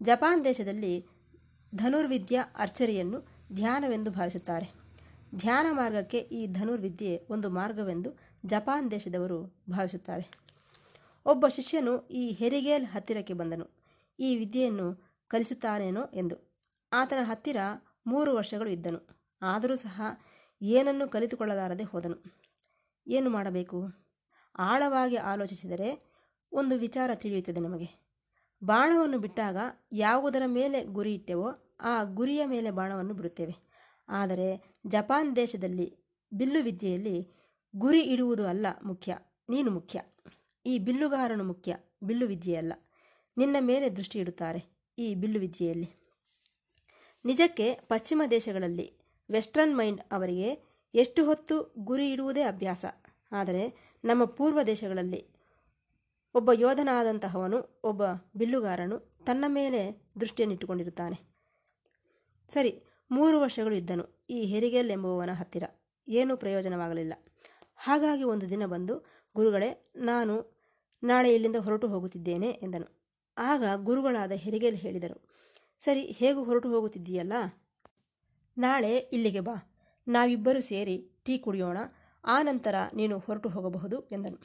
ಜಪಾನ್ 0.02 0.44
ದೇಶದಲ್ಲಿ 0.44 1.06
ಧನುರ್ವಿದ್ಯಾ 1.74 2.44
ಅರ್ಚರಿಯನ್ನು 2.56 3.28
ಧ್ಯಾನವೆಂದು 3.52 4.10
ಭಾವಿಸುತ್ತಾರೆ. 4.10 4.72
ಧ್ಯಾನ 5.34 5.66
ಮಾರ್ಗಕ್ಕೆ 5.70 6.18
ಈ 6.18 6.46
ಧನುರ್ವಿದ್ಯೆ 6.46 7.26
ಒಂದು 7.30 7.50
ಮಾರ್ಗವೆಂದು 7.50 8.10
ಜಪಾನ್ 8.46 8.90
ದೇಶದವರು 8.90 9.62
ಭಾವಿಸುತ್ತಾರೆ. 9.70 10.30
ಒಬ್ಬ 11.26 11.48
ಶಿಷ್ಯನು 11.48 12.08
ಈ 12.08 12.30
ಹೆರಿಗೇಲ್ 12.30 12.86
ಹತ್ತಿರಕ್ಕೆ 12.86 13.32
ಬಂದನು. 13.32 13.70
ಈ 14.20 14.36
ವಿದ್ಯೆಯನ್ನು 14.36 15.10
ಕಲಿಸುತ್ತಾನೇನೋ 15.28 16.04
ಎಂದು. 16.14 16.36
ಆತನ 16.92 17.18
ಹತ್ತಿರ 17.22 17.56
ಮೂರು 18.06 18.34
ವರ್ಷಗಳು 18.34 18.70
ಇದ್ದನು. 18.70 19.19
ಆದರೂ 19.42 19.76
ಸಹ 19.76 20.02
ಏನನ್ನು 20.62 21.08
ಕಲಿತುಕೊಳ್ಳಲಾರದೆ 21.08 21.84
ಹೋದನು. 21.84 22.16
ಏನು 23.06 23.30
ಮಾಡಬೇಕು? 23.30 23.78
ಆಳವಾಗಿ 24.58 25.16
ಆಲೋಚಿಸಿದರೆ 25.16 25.88
ಒಂದು 26.52 26.78
ವಿಚಾರ 26.78 27.10
ತಿಳಿಯುತ್ತದೆ 27.14 27.60
ನಮಗೆ. 27.60 27.88
ಬಾಣವನ್ನು 28.64 29.18
ಬಿಟ್ಟಾಗ 29.18 29.56
ಯಾವುದರ 29.92 30.42
ಮೇಲೆ 30.46 30.84
ಗುರಿ 30.84 31.14
ಇಟ್ಟೆವೋ 31.14 31.76
ಆ 31.80 32.02
ಗುರಿಯ 32.02 32.46
ಮೇಲೆ 32.46 32.70
ಬಾಣವನ್ನು 32.70 33.14
ಬಿಡುತ್ತೇವೆ. 33.14 33.54
ಆದರೆ 34.08 34.78
ಜಪಾನ್ 34.86 35.36
ದೇಶದಲ್ಲಿ 35.36 35.86
ಬಿಲ್ಲು 36.32 36.62
ವಿದ್ಯೆಯಲ್ಲಿ 36.62 37.16
ಗುರಿ 37.76 38.00
ಇಡುವುದು 38.00 38.46
ಅಲ್ಲ 38.46 38.66
ಮುಖ್ಯ, 38.84 39.18
ನೀನು 39.48 39.70
ಮುಖ್ಯ. 39.70 40.00
ಈ 40.66 40.78
ಬಿಲ್ಲುಗಾರನು 40.78 41.44
ಮುಖ್ಯ, 41.44 41.76
ಬಿಲ್ಲು 42.02 42.26
ವಿದ್ಯೆಯಲ್ಲ 42.26 42.72
ನಿನ್ನ 43.36 43.56
ಮೇಲೆ 43.60 43.90
ದೃಷ್ಟಿ 43.90 44.18
ಇಡುತ್ತಾರೆ 44.18 44.60
ಈ 44.98 45.14
ಬಿಲ್ಲು 45.14 45.40
ವಿದ್ಯೆಯಲ್ಲಿ. 45.40 45.88
ನಿಜಕ್ಕೆ 47.24 47.74
ಪಶ್ಚಿಮ 47.74 48.22
ದೇಶಗಳಲ್ಲಿ 48.30 48.99
ವೆಸ್ಟರ್ನ್ 49.30 49.78
ಮೈಂಡ್ 49.78 50.00
ಅವರಿಗೆ 50.12 50.48
ಎಷ್ಟು 50.94 51.24
ಹೊತ್ತು 51.24 51.74
ಗುರಿ 51.78 52.10
ಇಡುವುದೇ 52.10 52.42
ಅಭ್ಯಾಸ. 52.42 52.84
ಆದರೆ 53.32 53.94
ನಮ್ಮ 54.04 54.24
ಪೂರ್ವ 54.24 54.62
ದೇಶಗಳಲ್ಲಿ 54.62 55.40
ಒಬ್ಬ 56.34 56.52
ಯೋಧನಾದಂತಹವನು, 56.52 57.80
ಒಬ್ಬ 57.84 58.02
ಬಿಲ್ಲುಗಾರನು 58.36 58.98
ತನ್ನ 58.98 59.44
ಮೇಲೆ 59.48 60.10
ದೃಷ್ಟಿಯನ್ನಿಟ್ಟುಕೊಂಡಿರುತ್ತಾನೆ. 60.20 61.18
ಸರಿ, 62.48 62.84
ಮೂರು 63.10 63.40
ವರ್ಷಗಳು 63.40 63.74
ಇದ್ದನು. 63.74 64.26
ಈ 64.30 64.42
ಹೆರಿಗೆಲ್ 64.42 64.90
ಎಂಬುವವನ 64.90 65.32
ಹತ್ತಿರ 65.32 65.62
ಏನೂ 66.08 66.36
ಪ್ರಯೋಜನವಾಗಲಿಲ್ಲ. 66.36 67.14
ಹಾಗಾಗಿ 67.76 68.22
ಒಂದು 68.22 68.48
ದಿನ 68.48 68.66
ಬಂದು, 68.66 68.94
ಗುರುಗಳೇ, 69.36 69.92
ನಾನು 69.96 70.60
ನಾಳೆ 71.02 71.34
ಇಲ್ಲಿಂದ 71.34 71.56
ಹೊರಟು 71.56 71.88
ಹೋಗುತ್ತಿದ್ದೇನೆ 71.88 72.48
ಎಂದನು. 72.48 73.12
ಆಗ 73.38 73.64
ಗುರುಗಳಾದ 73.76 74.32
ಹೆರಿಗೆಲ್ 74.32 74.76
ಹೇಳಿದರು, 74.76 75.28
ಸರಿ, 75.84 76.02
ಹೇಗೂ 76.02 76.44
ಹೊರಟು 76.44 76.68
ಹೋಗುತ್ತಿದ್ದೀಯಲ್ಲ? 76.68 77.32
ನಾಳೆ 78.60 78.96
ಇಲ್ಲಿಗೆ 78.96 79.40
ಬಾ. 79.40 79.72
ನಾವಿಬ್ಬರು 80.08 80.60
ಸೇರಿ 80.60 81.10
ಟೀ 81.24 81.38
ಕುಡಿಯೋಣ. 81.38 81.78
ಆ 82.24 82.42
ನಂತರ 82.42 82.74
ನೀನು 82.94 83.18
ಹೊರಟು 83.18 83.48
ಹೋಗಬಹುದು 83.48 84.00
ಎಂದನು. 84.00 84.38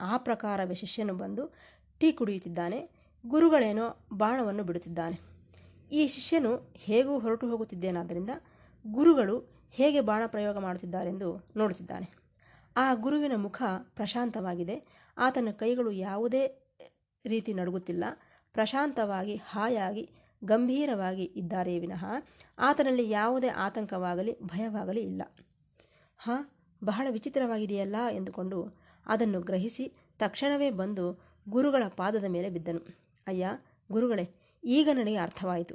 ಆ 0.00 0.16
ಪ್ರಕಾರವೇ 0.16 0.74
ಶಿಷ್ಯನು 0.74 1.14
ಬಂದು 1.14 1.54
ಟೀ 1.98 2.12
ಕುಡಿಯುತ್ತಿದ್ದಾನೆ. 2.12 2.90
ಗುರುಗಳೇನೋ 3.26 4.06
ಬಾಣವನ್ನು 4.12 4.64
ಬಿಡುತ್ತಿದ್ದಾನೆ. 4.64 5.20
ಈ 5.92 6.06
ಶಿಷ್ಯನು 6.06 6.72
ಹೇಗೂ 6.74 7.18
ಹೊರಟು 7.18 7.50
ಹೋಗುತ್ತಿದ್ದೇನಾದ್ದರಿಂದ 7.50 8.30
ಗುರುಗಳು 8.86 9.36
ಹೇಗೆ 9.70 10.00
ಬಾಣ 10.00 10.22
ಪ್ರಯೋಗ 10.26 10.58
ಮಾಡುತ್ತಿದ್ದಾರೆಂದು 10.58 11.48
ನೋಡುತ್ತಿದ್ದಾನೆ. 11.56 12.08
ಆ 12.76 12.94
ಗುರುವಿನ 12.94 13.32
ಮುಖ 13.36 13.62
ಪ್ರಶಾಂತವಾಗಿದೆ. 13.94 14.86
ಆತನ 15.18 15.48
ಕೈಗಳು 15.52 15.92
ಯಾವುದೇ 15.92 16.72
ರೀತಿ 17.26 17.54
ನಡುಗುತ್ತಿಲ್ಲ. 17.54 18.04
ಪ್ರಶಾಂತವಾಗಿ 18.52 19.36
ಹಾಯಾಗಿ 19.36 20.10
ಗಂಭೀರವಾಗಿ 20.44 21.24
ಇದ್ದಾರೆ 21.24 21.78
ವಿನಃ 21.78 22.04
ಆತನಲ್ಲಿ 22.58 23.10
ಯಾವುದೇ 23.10 23.48
ಆತಂಕವಾಗಲಿ, 23.48 24.40
ಭಯವಾಗಲಿ 24.40 25.00
ಇಲ್ಲ. 25.00 25.22
ಹಾಂ, 26.18 26.50
ಬಹಳ 26.84 27.06
ವಿಚಿತ್ರವಾಗಿದೆಯಲ್ಲ 27.10 27.96
ಎಂದುಕೊಂಡು 28.12 28.74
ಅದನ್ನು 29.06 29.40
ಗ್ರಹಿಸಿ 29.40 29.92
ತಕ್ಷಣವೇ 30.18 30.70
ಬಂದು 30.70 31.20
ಗುರುಗಳ 31.48 31.82
ಪಾದದ 31.96 32.24
ಮೇಲೆ 32.24 32.50
ಬಿದ್ದನು. 32.50 32.78
ಅಯ್ಯ, 33.26 33.48
ಗುರುಗಳೇ, 33.92 34.34
ಈಗ 34.64 34.88
ನನಗೆ 34.92 35.16
ಅರ್ಥವಾಯಿತು. 35.16 35.74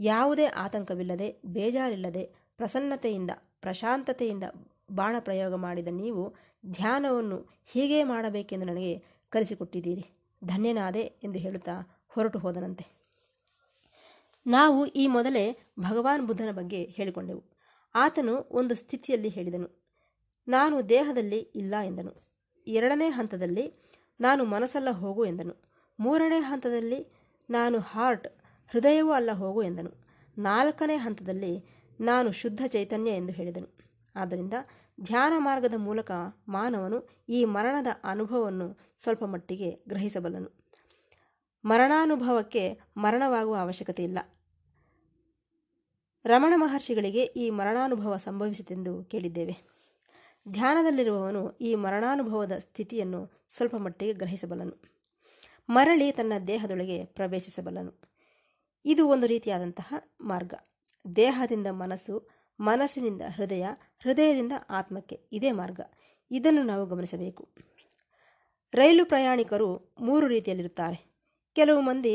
ಯಾವುದೇ 0.00 0.46
ಆತಂಕವಿಲ್ಲದೆ, 0.46 1.40
ಬೇಜಾರಿಲ್ಲದೆ, 1.46 2.30
ಪ್ರಸನ್ನತೆಯಿಂದ, 2.56 3.30
ಪ್ರಶಾಂತತೆಯಿಂದ 3.60 4.42
ಬಾಣ 4.92 5.16
ಪ್ರಯೋಗ 5.20 5.54
ಮಾಡಿದ 5.54 5.88
ನೀವು 5.88 6.34
ಧ್ಯಾನವನ್ನು 6.72 7.48
ಹೀಗೇ 7.66 8.04
ಮಾಡಬೇಕೆಂದು 8.04 8.66
ನನಗೆ 8.66 9.02
ಕಲಿಸಿಕೊಟ್ಟಿದ್ದೀರಿ. 9.28 10.06
ಧನ್ಯನಾದೆ 10.44 11.00
ಎಂದು 11.00 11.38
ಹೇಳುತ್ತಾ 11.38 12.04
ಹೊರಟು 12.08 12.38
ಹೋದನಂತೆ. 12.38 12.99
ನಾವು 14.46 14.86
ಈ 14.86 15.06
ಮೊದಲೇ 15.06 15.58
ಭಗವಾನ್ 15.80 16.26
ಬುದ್ಧನ 16.26 16.50
ಬಗ್ಗೆ 16.52 16.84
ಹೇಳಿಕೊಂಡೆವು. 16.84 17.44
ಆತನು 17.94 18.48
ಒಂದು 18.50 18.74
ಸ್ಥಿತಿಯಲ್ಲಿ 18.74 19.28
ಹೇಳಿದನು. 19.28 19.92
ನಾನು 20.48 20.88
ದೇಹದಲ್ಲಿ 20.88 21.38
ಇಲ್ಲ 21.38 21.74
ಎಂದನು. 21.84 22.30
ಎರಡನೇ 22.66 23.08
ಹಂತದಲ್ಲಿ 23.08 23.72
ನಾನು 24.20 24.44
ಮನಸ್ಸಲ್ಲ 24.44 24.90
ಹೋಗು 24.90 25.24
ಎಂದನು. 25.24 25.70
ಮೂರನೇ 26.00 26.38
ಹಂತದಲ್ಲಿ 26.38 27.12
ನಾನು 27.50 27.78
ಹಾರ್ಟ್, 27.78 28.28
ಹೃದಯವೂ 28.70 29.10
ಅಲ್ಲ 29.10 29.30
ಹೋಗು 29.32 29.62
ಎಂದನು. 29.62 29.90
ನಾಲ್ಕನೇ 30.38 30.96
ಹಂತದಲ್ಲಿ 30.96 31.64
ನಾನು 32.00 32.32
ಶುದ್ಧ 32.32 32.62
ಚೈತನ್ಯ 32.66 33.10
ಎಂದು 33.10 33.32
ಹೇಳಿದನು. 33.32 33.78
ಆದ್ದರಿಂದ 34.16 34.54
ಧ್ಯಾನ 35.00 35.32
ಮಾರ್ಗದ 35.36 35.74
ಮೂಲಕ 35.76 36.10
ಮಾನವನು 36.48 37.08
ಈ 37.28 37.44
ಮರಣದ 37.44 37.86
ಅನುಭವವನ್ನು 38.04 38.78
ಸ್ವಲ್ಪ 39.02 39.24
ಮಟ್ಟಿಗೆ 39.24 39.70
ಗ್ರಹಿಸಬಲ್ಲನು. 39.88 40.59
ಮರಣಾನುಭವಕ್ಕೆ 41.64 42.80
ಮರಣವಾಗುವ 42.96 43.54
ಅವಶ್ಯಕತೆ 43.54 44.04
ಇಲ್ಲ. 44.04 44.18
ರಮಣ 46.24 46.52
ಮಹರ್ಷಿಗಳಿಗೆ 46.56 47.22
ಈ 47.22 47.50
ಮರಣಾನುಭವ 47.50 48.16
ಸಂಭವಿಸಿತೆಂದು 48.16 49.04
ಕೇಳಿದ್ದೇವೆ. 49.04 49.56
ಧ್ಯಾನದಲ್ಲಿರುವವನು 50.48 51.56
ಈ 51.56 51.74
ಮರಣಾನುಭವದ 51.74 52.52
ಸ್ಥಿತಿಯನ್ನು 52.52 53.44
ಸ್ವಲ್ಪ 53.48 53.76
ಮಟ್ಟಿಗೆ 53.76 54.12
ಗ್ರಹಿಸಬಲ್ಲನು. 54.12 54.82
ಮರಳಿ 55.70 56.12
ತನ್ನ 56.12 56.32
ದೇಹದೊಳಗೆ 56.46 57.04
ಪ್ರವೇಶಿಸಬಲ್ಲನು. 57.04 58.00
ಇದು 58.84 59.08
ಒಂದು 59.08 59.26
ರೀತಿಯಾದಂತಹ 59.26 59.94
ಮಾರ್ಗ. 60.20 60.54
ದೇಹದಿಂದ 61.16 61.66
ಮನಸ್ಸು, 61.70 62.28
ಮನಸ್ಸಿನಿಂದ 62.60 63.22
ಹೃದಯ, 63.34 63.66
ಹೃದಯದಿಂದ 64.02 64.52
ಆತ್ಮಕ್ಕೆ 64.70 65.28
ಇದೇ 65.32 65.52
ಮಾರ್ಗ. 65.52 65.80
ಇದನ್ನು 66.30 66.62
ನಾವು 66.62 66.86
ಗಮನಿಸಬೇಕು. 66.86 67.48
ರೈಲು 68.74 69.04
ಪ್ರಯಾಣಿಕರು 69.04 69.94
ಮೂರು 70.00 70.26
ರೀತಿಯಲ್ಲಿರುತ್ತಾರೆ. 70.26 71.09
ಕೆಲವು 71.56 71.80
ಮಂದಿ 71.80 72.14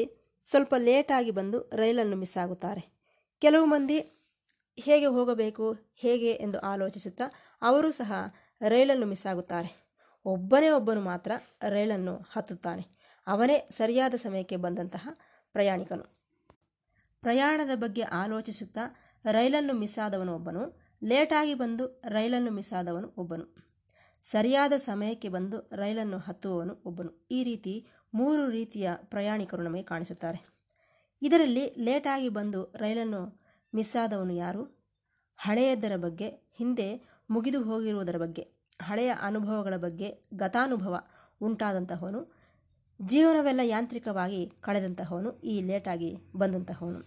ಸ್ವಲ್ಪ 0.49 0.75
ಲೇಟಾಗಿ 0.77 1.31
ಬಂದು 1.31 1.69
ರೈಲನ್ನು 1.73 2.15
ಮಿಸ್ 2.15 2.37
ಆಗುತ್ತಾರೆ. 2.37 2.83
ಕೆಲವು 3.39 3.65
ಮಂದಿ 3.65 3.97
ಹೇಗೆ 4.77 5.05
ಹೋಗಬೇಕು, 5.05 5.73
ಹೇಗೆ 5.95 6.31
ಎಂದು 6.31 6.59
ಆಲೋಚಿಸುತ್ತಾ 6.59 7.23
ಅವರು 7.61 7.91
ಸಹ 7.91 8.13
ರೈಲನ್ನು 8.69 9.05
ಮಿಸ್ 9.05 9.25
ಆಗುತ್ತಾರೆ. 9.25 9.85
ಒಬ್ಬನೇ 10.25 10.69
ಒಬ್ಬನು 10.69 11.01
ಮಾತ್ರ 11.01 11.31
ರೈಲನ್ನು 11.69 12.15
ಹತ್ತುತ್ತಾನೆ. 12.31 12.83
ಅವನೇ 13.27 13.67
ಸರಿಯಾದ 13.77 14.13
ಸಮಯಕ್ಕೆ 14.13 14.55
ಬಂದಂತಹ 14.55 15.07
ಪ್ರಯಾಣಿಕನು. 15.53 16.03
ಪ್ರಯಾಣದ 17.21 17.75
ಬಗ್ಗೆ 17.75 18.01
ಆಲೋಚಿಸುತ್ತಾ 18.01 18.81
ರೈಲನ್ನು 19.31 19.73
ಮಿಸ್ 19.73 19.99
ಆದವನು 20.05 20.35
ಒಬ್ಬನು 20.35 20.85
ಲೇಟಾಗಿ 21.03 21.53
ಬಂದು 21.53 22.01
ರೈಲನ್ನು 22.07 22.51
ಮಿಸ್ 22.51 22.73
ಆದವನು 22.73 23.13
ಒಬ್ಬನು. 23.17 23.65
ಸರಿಯಾದ 24.21 24.73
ಸಮಯಕ್ಕೆ 24.73 25.29
ಬಂದು 25.29 25.69
ರೈಲನ್ನು 25.71 26.17
ಹತ್ತುವವನು 26.17 26.81
ಒಬ್ಬನು. 26.85 27.27
ಈ 27.31 27.43
ರೀತಿ 27.43 27.87
ಮೂರು 28.15 28.49
ರೀತಿಯ 28.49 28.91
ಪ್ರಯಾಣಿಕರು 29.03 29.63
ನಮಗೆ 29.63 29.83
ಕಾಣಿಸುತ್ತಾರೆ. 29.83 30.45
ಇದರಲ್ಲಿ 31.21 31.73
ಲೇಟಾಗಿ 31.77 32.29
ಬಂದು 32.29 32.73
ರೈಲನ್ನು 32.75 33.41
ಮಿಸ್ 33.75 34.03
ಆದವನು 34.03 34.33
ಯಾರು? 34.33 34.63
ಹಳೆಯದರ 35.37 35.95
ಬಗ್ಗೆ, 35.95 36.27
ಹಿಂದೆ 36.57 37.01
ಮುಗಿದು 37.29 37.63
ಹೋಗಿರುವುದರ 37.63 38.17
ಬಗ್ಗೆ, 38.17 38.47
ಹಳೆಯ 38.81 39.13
ಅನುಭವಗಳ 39.21 39.77
ಬಗ್ಗೆ 39.77 40.27
ಗತಾನುಭವ 40.33 41.01
ಉಂಟಾದಂತಹವನು, 41.41 42.33
ಜೀವನವೆಲ್ಲ 43.01 43.59
ಯಾಂತ್ರಿಕವಾಗಿ 43.63 44.53
ಕಳೆದಂತಹವನು, 44.61 45.39
ಈ 45.39 45.61
ಲೇಟಾಗಿ 45.61 46.17
ಬಂದಂತಹವನು. 46.35 46.99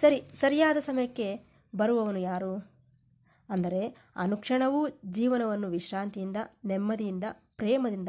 ಸರಿ, 0.00 0.22
ಸರಿಯಾದ 0.40 0.76
ಸಮಯಕ್ಕೆ 0.76 1.40
ಬರುವವನು 1.76 2.18
ಯಾರು? 2.18 2.74
ಅಂದರೆ 3.48 3.96
ಅನುಕ್ಷಣವೂ 4.16 4.88
ಜೀವನವನ್ನು 4.88 5.68
ವಿಶ್ರಾಂತಿಯಿಂದ, 5.68 6.36
ನೆಮ್ಮದಿಯಿಂದ, 6.64 7.24
ಪ್ರೇಮದಿಂದ 7.56 8.08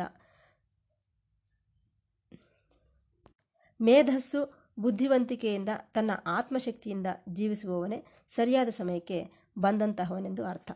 ಮೇಧಸ್ಸು 3.80 4.72
ಬುದ್ಧಿವಂತಿಕೆಯಿಂದ 4.80 5.70
ತನ್ನ 5.94 6.12
ಆತ್ಮಶಕ್ತಿಯಿಂದ 6.26 7.08
ಜೀವಿಸುವವನೇ 7.30 8.06
ಸರಿಯಾದ 8.30 8.70
ಸಮಯಕ್ಕೆ 8.70 9.30
ಬಂದಂತಹವನೆಂದು 9.60 10.46
ಅರ್ಥ. 10.46 10.72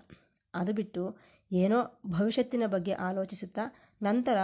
ಅದು 0.54 0.74
ಬಿಟ್ಟು 0.74 1.18
ಏನೋ 1.52 2.02
ಭವಿಷ್ಯತ್ತಿನ 2.08 2.64
ಬಗ್ಗೆ 2.66 2.92
ಆಲೋಚಿಸುತ್ತಾ 2.92 3.62
ನಂತರ 4.02 4.38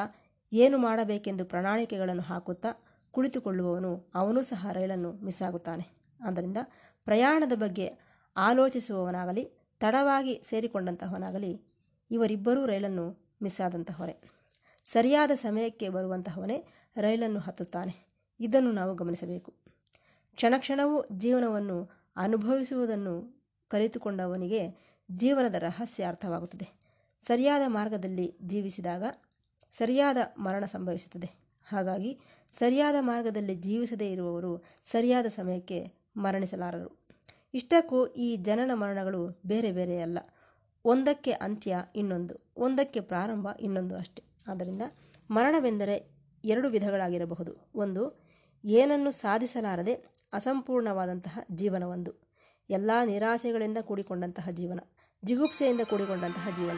ಏನು 0.53 0.77
ಮಾಡಬೇಕೆಂದು 0.77 1.45
ಪ್ರಣಾಳಿಕೆಗಳನ್ನು 1.45 2.21
ಹಾಕುತ್ತಾ 2.21 2.67
ಕುಳಿತುಕೊಳ್ಳುವವನು 3.11 4.11
ಅವನು 4.15 4.41
ಸಹ 4.41 4.67
ರೈಲನ್ನು 4.71 5.13
ಮಿಸ್ 5.13 5.41
ಆಗುತ್ತಾನೆ 5.41 6.15
ಆದ್ದರಿಂದ 6.25 6.57
ಪ್ರಯಾಣದ 7.05 7.51
ಬಗ್ಗೆ 7.55 7.91
ಆಲೋಚಿಸುವವನಾಗಲಿ, 8.37 9.49
ತಡವಾಗಿ 9.79 10.41
ಸೇರಿಕೊಂಡಂತಹವನಾಗಲಿ 10.49 11.61
ಇವರಿಬ್ಬರೂ 12.11 12.65
ರೈಲನ್ನು 12.65 13.35
ಮಿಸ್ 13.41 13.61
ಆದಂತಹವರೇ 13.61 14.21
ಸರಿಯಾದ 14.91 15.31
ಸಮಯಕ್ಕೆ 15.31 15.89
ಬರುವಂತಹವನೇ 15.89 16.65
ರೈಲನ್ನು 16.97 17.39
ಹತ್ತುತ್ತಾನೆ. 17.39 18.04
ಇದನ್ನು 18.39 18.71
ನಾವು 18.71 18.95
ಗಮನಿಸಬೇಕು. 18.95 19.54
ಕ್ಷಣ 20.36 20.54
ಕ್ಷಣವೂ 20.58 21.06
ಜೀವನವನ್ನು 21.17 21.89
ಅನುಭವಿಸುವುದನ್ನು 22.15 23.43
ಕಲಿತುಕೊಂಡವನಿಗೆ 23.67 24.86
ಜೀವನದ 25.12 25.56
ರಹಸ್ಯ 25.60 26.04
ಅರ್ಥವಾಗುತ್ತದೆ. 26.04 26.86
ಸರಿಯಾದ 27.28 27.62
ಮಾರ್ಗದಲ್ಲಿ 27.67 28.38
ಜೀವಿಸಿದಾಗ 28.41 29.04
ಸರಿಯಾದ 29.74 30.17
ಮರಣ 30.38 30.65
ಸಂಭವಿಸುತ್ತದೆ. 30.65 31.30
ಹಾಗಾಗಿ 31.67 32.19
ಸರಿಯಾದ 32.60 32.95
ಮಾರ್ಗದಲ್ಲಿ 33.00 33.56
ಜೀವಿಸದೇ 33.56 34.12
ಇರುವವರು 34.12 34.63
ಸರಿಯಾದ 34.86 35.26
ಸಮಯಕ್ಕೆ 35.26 35.93
ಮರಣಿಸಲಾರರು. 36.17 37.08
ಇಷ್ಟಕ್ಕೂ 37.54 38.08
ಈ 38.08 38.36
ಜನನ 38.36 38.71
ಮರಣಗಳು 38.74 39.41
ಬೇರೆ 39.45 39.71
ಬೇರೆಯಲ್ಲ 39.71 40.17
ಒಂದಕ್ಕೆ 40.86 41.32
ಅಂತ್ಯ 41.32 41.86
ಇನ್ನೊಂದು, 41.95 42.36
ಒಂದಕ್ಕೆ 42.58 43.00
ಪ್ರಾರಂಭ 43.00 43.48
ಇನ್ನೊಂದು 43.60 43.95
ಅಷ್ಟೆ. 43.95 44.24
ಆದ್ದರಿಂದ 44.48 44.82
ಮರಣವೆಂದರೆ 45.32 46.15
ಎರಡು 46.45 46.69
ವಿಧಗಳಾಗಿರಬಹುದು. 46.69 47.69
ಒಂದು 47.76 48.24
ಏನನ್ನು 48.65 49.12
ಸಾಧಿಸಲಾರದೆ 49.12 49.93
ಅಸಂಪೂರ್ಣವಾದಂತಹ 50.34 51.39
ಜೀವನವೊಂದು. 51.51 52.12
ಎಲ್ಲ 52.69 52.91
ನಿರಾಸೆಗಳಿಂದ 53.06 53.78
ಕೂಡಿಕೊಂಡಂತಹ 53.78 54.49
ಜೀವನ, 54.49 54.80
ಜಿಗುಪ್ಸೆಯಿಂದ 55.25 55.82
ಕೂಡಿಕೊಂಡಂತಹ 55.82 56.47
ಜೀವನ. 56.56 56.78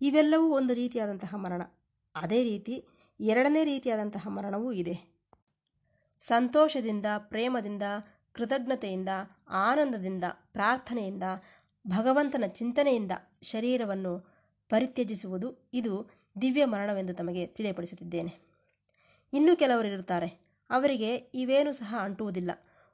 ಇವೆಲ್ಲವೂ 0.00 0.56
ಒಂದು 0.56 0.74
ರೀತಿಯಾದಂತಹ 0.74 1.34
ಮರಣ. 1.34 1.62
ಅದೇ 2.14 2.42
ರೀತಿ 2.42 2.84
ಎರಡನೇ 3.20 3.64
ರೀತಿಯಾದಂತಹ 3.64 4.28
ಮರಣವೂ 4.28 4.72
ಇದೆ. 4.72 5.24
ಸಂತೋಷದಿಂದ, 6.18 7.06
ಪ್ರೇಮದಿಂದ, 7.18 7.82
ಕೃತಜ್ಞತೆಯಿಂದ, 8.32 9.08
ಆನಂದದಿಂದ, 9.48 10.24
ಪ್ರಾರ್ಥನೆಯಿಂದ, 10.52 11.22
ಭಗವಂತನ 11.86 12.44
ಚಿಂತನೆಯಿಂದ 12.46 13.12
ಶರೀರವನ್ನು 13.42 14.34
ಪರಿತ್ಯಜಿಸುವುದು 14.68 15.70
ಇದು 15.74 16.10
ದಿವ್ಯ 16.40 16.64
ಮರಣವೆಂದು 16.64 17.14
ತಮಗೆ 17.14 17.46
ತಿಳಿಯಪಡಿಸುತ್ತಿದ್ದೇನೆ. 17.46 18.34
ಇನ್ನೂ 19.32 19.56
ಕೆಲವರಿರುತ್ತಾರೆ 19.56 20.43
ಅವರಿಗೆ 20.70 21.14
ಇವೇನೂ 21.14 21.72
ಸಹ 21.72 21.96
ಅಂಟುವುದಿಲ್ಲ. 22.00 22.50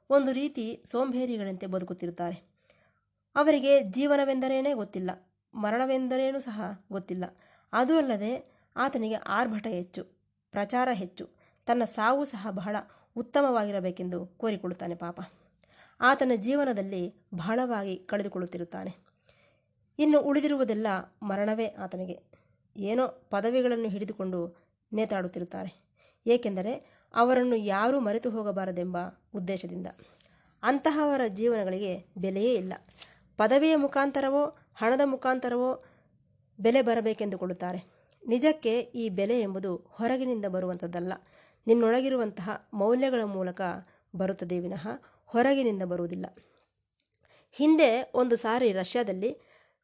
ಒಂದು 0.09 0.31
ರೀತಿ 0.31 0.83
ಸೋಂಬೇರಿಗಳಂತೆ 0.85 1.67
ಬದುಕುತ್ತಿರುತ್ತಾರೆ. 1.67 2.51
ಅವರಿಗೆ 3.35 3.83
ಜೀವನವೆಂದರೇನೇ 3.83 4.73
ಗೊತ್ತಿಲ್ಲ, 4.73 5.11
ಮರಣವೆಂದರೇನೂ 5.53 6.39
ಸಹ 6.39 6.61
ಗೊತ್ತಿಲ್ಲ. 6.91 7.25
ಅದೂ 7.73 7.97
ಅಲ್ಲದೆ 7.97 8.31
ಆತನಿಗೆ 8.75 9.15
ಆರ್ಭಟ 9.15 9.67
ಹೆಚ್ಚು, 9.67 10.03
ಪ್ರಚಾರ 10.51 10.89
ಹೆಚ್ಚು. 10.91 11.29
ತನ್ನ 11.65 11.83
ಸಾವು 11.83 12.25
ಸಹ 12.25 12.47
ಬಹಳ 12.51 12.75
ಉತ್ತಮವಾಗಿರಬೇಕೆಂದು 13.15 14.25
ಕೋರಿಕೊಳ್ಳುತ್ತಾನೆ 14.25 14.95
ಪಾಪ. 14.95 15.21
ಆತನ 16.01 16.31
ಜೀವನದಲ್ಲಿ 16.35 17.15
ಬಹಳವಾಗಿ 17.33 17.95
ಕಳೆದುಕೊಳ್ಳುತ್ತಿರುತ್ತಾನೆ. 17.95 18.91
ಇನ್ನು 19.99 20.21
ಉಳಿದಿರುವುದೆಲ್ಲ 20.21 20.87
ಮರಣವೇ 21.23 21.67
ಆತನಿಗೆ. 21.67 22.23
ಏನೋ 22.77 23.07
ಪದವಿಗಳನ್ನು 23.07 23.89
ಹಿಡಿದುಕೊಂಡು 23.89 24.57
ನೇತಾಡುತ್ತಿರುತ್ತಾರೆ. 24.93 25.71
ಏಕೆಂದರೆ 26.27 27.00
ಅವರನ್ನು 27.13 27.55
ಯಾರೂ 27.55 27.99
ಮರೆತು 27.99 28.29
ಹೋಗಬಾರದೆಂಬ 28.29 28.97
ಉದ್ದೇಶದಿಂದ. 29.35 29.87
ಅಂತಹವರ 30.63 31.21
ಜೀವನಗಳಿಗೆ 31.27 32.05
ಬೆಲೆಯೇ 32.17 32.53
ಇಲ್ಲ. 32.53 32.73
ಪದವಿಯ 33.37 33.75
ಮುಖಾಂತರವೋ, 33.75 34.57
ಹಣದ 34.75 35.01
ಮುಖಾಂತರವೋ 35.05 35.83
ಬೆಲೆ 36.59 36.81
ಬರಬೇಕೆಂದುಕೊಳ್ಳುತ್ತಾರೆ 36.81 38.01
ನಿಜಕ್ಕೆ 38.27 38.79
ಈ 38.79 39.09
ಬೆಲೆ 39.09 39.41
ಎಂಬುದು 39.41 39.75
ಹೊರಗಿನಿಂದ 39.75 40.45
ಬರುವಂಥದ್ದಲ್ಲ. 40.45 41.13
ನಿನ್ನೊಳಗಿರುವಂತಹ 41.67 42.69
ಮೌಲ್ಯಗಳ 42.73 43.21
ಮೂಲಕ 43.23 43.61
ಬರುತ್ತದೆ 44.15 44.59
ವಿನಃ 44.59 44.87
ಹೊರಗಿನಿಂದ 45.25 45.83
ಬರುವುದಿಲ್ಲ. 45.83 46.25
ಹಿಂದೆ 47.51 48.11
ಒಂದು 48.13 48.35
ಸಾರಿ 48.35 48.71
ರಷ್ಯಾದಲ್ಲಿ 48.71 49.37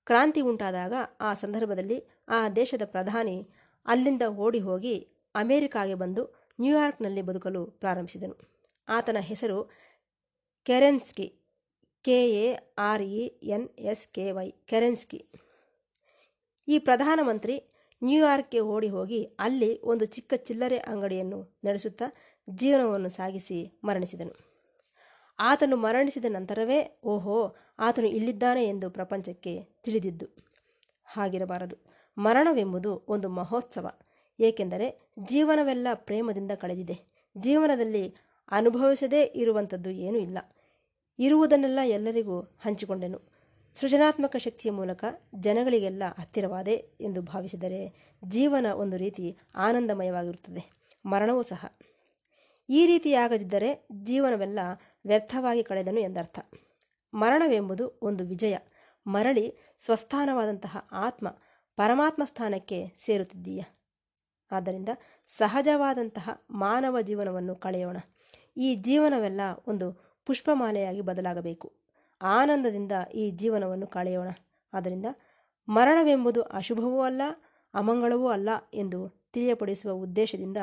ಕ್ರಾಂತಿ 0.05 0.41
ಉಂಟಾದಾಗ 0.41 0.93
ಆ 1.21 1.33
ಸಂದರ್ಭದಲ್ಲಿ 1.33 2.07
ಆ 2.27 2.49
ದೇಶದ 2.49 2.81
ಪ್ರಧಾನಿ 2.85 3.49
ಅಲ್ಲಿಂದ 3.85 4.21
ಓಡಿ 4.21 4.59
ಹೋಗಿ 4.59 5.07
ಅಮೇರಿಕಾಗೆ 5.35 5.95
ಬಂದು 5.95 6.36
ನ್ಯೂಯಾರ್ಕ್ನಲ್ಲಿ 6.59 7.21
ಬದುಕಲು 7.21 7.65
ಪ್ರಾರಂಭಿಸಿದನು. 7.65 8.35
ಆತನ 8.89 9.17
ಹೆಸರು 9.19 9.71
Kerensky, 10.63 11.41
K 12.01 12.29
A 12.29 12.75
R 12.77 13.01
E 13.01 13.25
N 13.43 13.69
S 13.79 14.07
K 14.07 14.31
Y, 14.31 14.51
Kerensky. 14.51 15.29
ಈ 16.67 16.79
ಪ್ರಧಾನಮಂತ್ರಿ 16.79 17.63
ನ್ಯೂಯಾರ್ಕ್ಗೆ 18.03 18.59
ಓಡಿ 18.59 18.89
ಹೋಗಿ 18.89 19.23
ಅಲ್ಲಿ 19.23 19.81
ಒಂದು 19.83 20.05
ಚಿಕ್ಕ 20.05 20.33
ಚಿಲ್ಲರೆ 20.33 20.77
ಅಂಗಡಿಯನ್ನು 20.77 21.59
ನಡೆಸುತ್ತಾ 21.63 22.05
ಜೀವನವನ್ನು 22.49 23.09
ಸಾಗಿಸಿ 23.09 23.81
ಮರಣಿಸಿದನು. 23.83 24.33
ಆತನು 25.39 25.77
ಮರಣಿಸಿದ 25.77 26.25
ನಂತರವೇ, 26.29 26.99
ಓಹೋ, 27.03 27.55
ಆತನು 27.79 28.07
ಇಲ್ಲಿದ್ದಾನೆ 28.07 28.65
ಎಂದು 28.65 28.89
ಪ್ರಪಂಚಕ್ಕೆ 28.89 29.63
ತಿಳಿದಿದ್ದು. 29.83 30.25
ಹಾಗಿರಬಾರದು. 31.05 31.75
ಮರಣವೆಂಬುದು 32.17 33.05
ಒಂದು 33.07 33.29
ಮಹೋತ್ಸವ. 33.29 33.87
ಏಕೆಂದರೆ 34.39 35.11
ಜೀವನವೆಲ್ಲ 35.19 35.87
ಪ್ರೇಮದಿಂದ 35.93 36.51
ಕಳೆದಿದೆ. 36.51 37.25
ಜೀವನದಲ್ಲಿ 37.37 38.15
ಅನುಭವಿಸದೇ 38.51 39.23
ಇರುವಂಥದ್ದು 39.23 39.89
ಏನೂ 39.89 40.19
ಇಲ್ಲ. 40.19 40.37
ಇರುವುದನ್ನೆಲ್ಲ 41.19 41.79
ಎಲ್ಲರಿಗೂ 41.85 42.41
ಹಂಚಿಕೊಂಡೆನು. 42.41 43.37
ಸೃಜನಾತ್ಮಕ 43.75 44.35
ಶಕ್ತಿಯ 44.37 44.71
ಮೂಲಕ 44.71 45.05
ಜನಗಳಿಗೆಲ್ಲ 45.35 46.03
ಹತ್ತಿರವಾದೆ 46.19 46.73
ಎಂದು 47.01 47.21
ಭಾವಿಸಿದರೆ 47.21 48.13
ಜೀವನ 48.29 48.65
ಒಂದು 48.75 48.97
ರೀತಿ 48.97 49.37
ಆನಂದಮಯವಾಗಿರುತ್ತದೆ. 49.55 50.71
ಮರಣವೂ 51.05 51.41
ಸಹ. 51.41 51.65
ಈ 52.69 52.85
ರೀತಿಯಾಗದಿದ್ದರೆ 52.85 53.87
ಜೀವನವೆಲ್ಲ 54.03 54.59
ವ್ಯರ್ಥವಾಗಿ 55.05 55.63
ಕಳೆದನು 55.63 55.99
ಎಂದರ್ಥ. 55.99 56.39
ಮರಣವೆಂಬುದು 57.13 57.99
ಒಂದು 58.01 58.23
ವಿಜಯ. 58.23 58.57
ಮರಳಿ 59.07 59.57
ಸ್ವಸ್ಥಾನವಾದಂತಹ 59.85 60.87
ಆತ್ಮ 60.91 61.27
ಪರಮಾತ್ಮ 61.75 62.23
ಸ್ಥಾನಕ್ಕೆ 62.25 62.87
ಸೇರುತ್ತಿದ್ದೀಯ? 63.05 63.63
ಆದ್ದರಿಂದ 64.51 64.89
ಸಹಜವಾದಂತಹ 65.27 66.29
ಮಾನವ 66.51 67.01
ಜೀವನವನ್ನು 67.01 67.55
ಕಳೆಯೋಣ. 67.55 67.97
ಈ 68.57 68.75
ಜೀವನವೆಲ್ಲ 68.75 69.41
ಒಂದು 69.67 70.17
ಪುಷ್ಪಮಾಲೆಯಾಗಿ 70.25 71.01
ಬದಲಾಗಬೇಕು. 71.01 71.73
ಆನಂದದಿಂದ 72.21 72.91
ಈ 73.15 73.31
ಜೀವನವನ್ನು 73.31 73.87
ಕಳೆಯೋಣ. 73.87 74.27
ಆದ್ದರಿಂದ 74.73 75.05
ಮರಣವೆಂಬುದು 75.69 76.41
ಅಶುಭವೂ 76.41 77.01
ಅಲ್ಲ, 77.01 77.21
ಅಮಂಗಳವೂ 77.73 78.27
ಅಲ್ಲ 78.27 78.49
ಎಂದು 78.73 79.29
ತಿಳಿಯಪಡಿಸುವ 79.33 79.91
ಉದ್ದೇಶದಿಂದ 79.91 80.57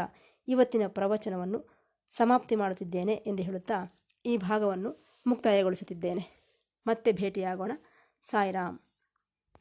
ಇವತ್ತಿನ 0.49 0.83
ಪ್ರವಚನವನ್ನು 0.87 1.75
ಸಮಾಪ್ತಿ 2.17 2.57
ಮಾಡುತ್ತಿದ್ದೇನೆ 2.57 3.13
ಎಂದು 3.13 3.43
ಹೇಳುತ್ತಾ 3.43 4.05
ಈ 4.27 4.37
ಭಾಗವನ್ನು 4.37 5.05
ಮುಕ್ತಾಯಗೊಳಿಸುತ್ತಿದ್ದೇನೆ. 5.27 6.45
ಮತ್ತೆ 6.87 7.13
ಭೇಟಿಯಾಗೋಣ. 7.13 7.73
ಸಾಯಿರಾಮ್. 8.25 8.79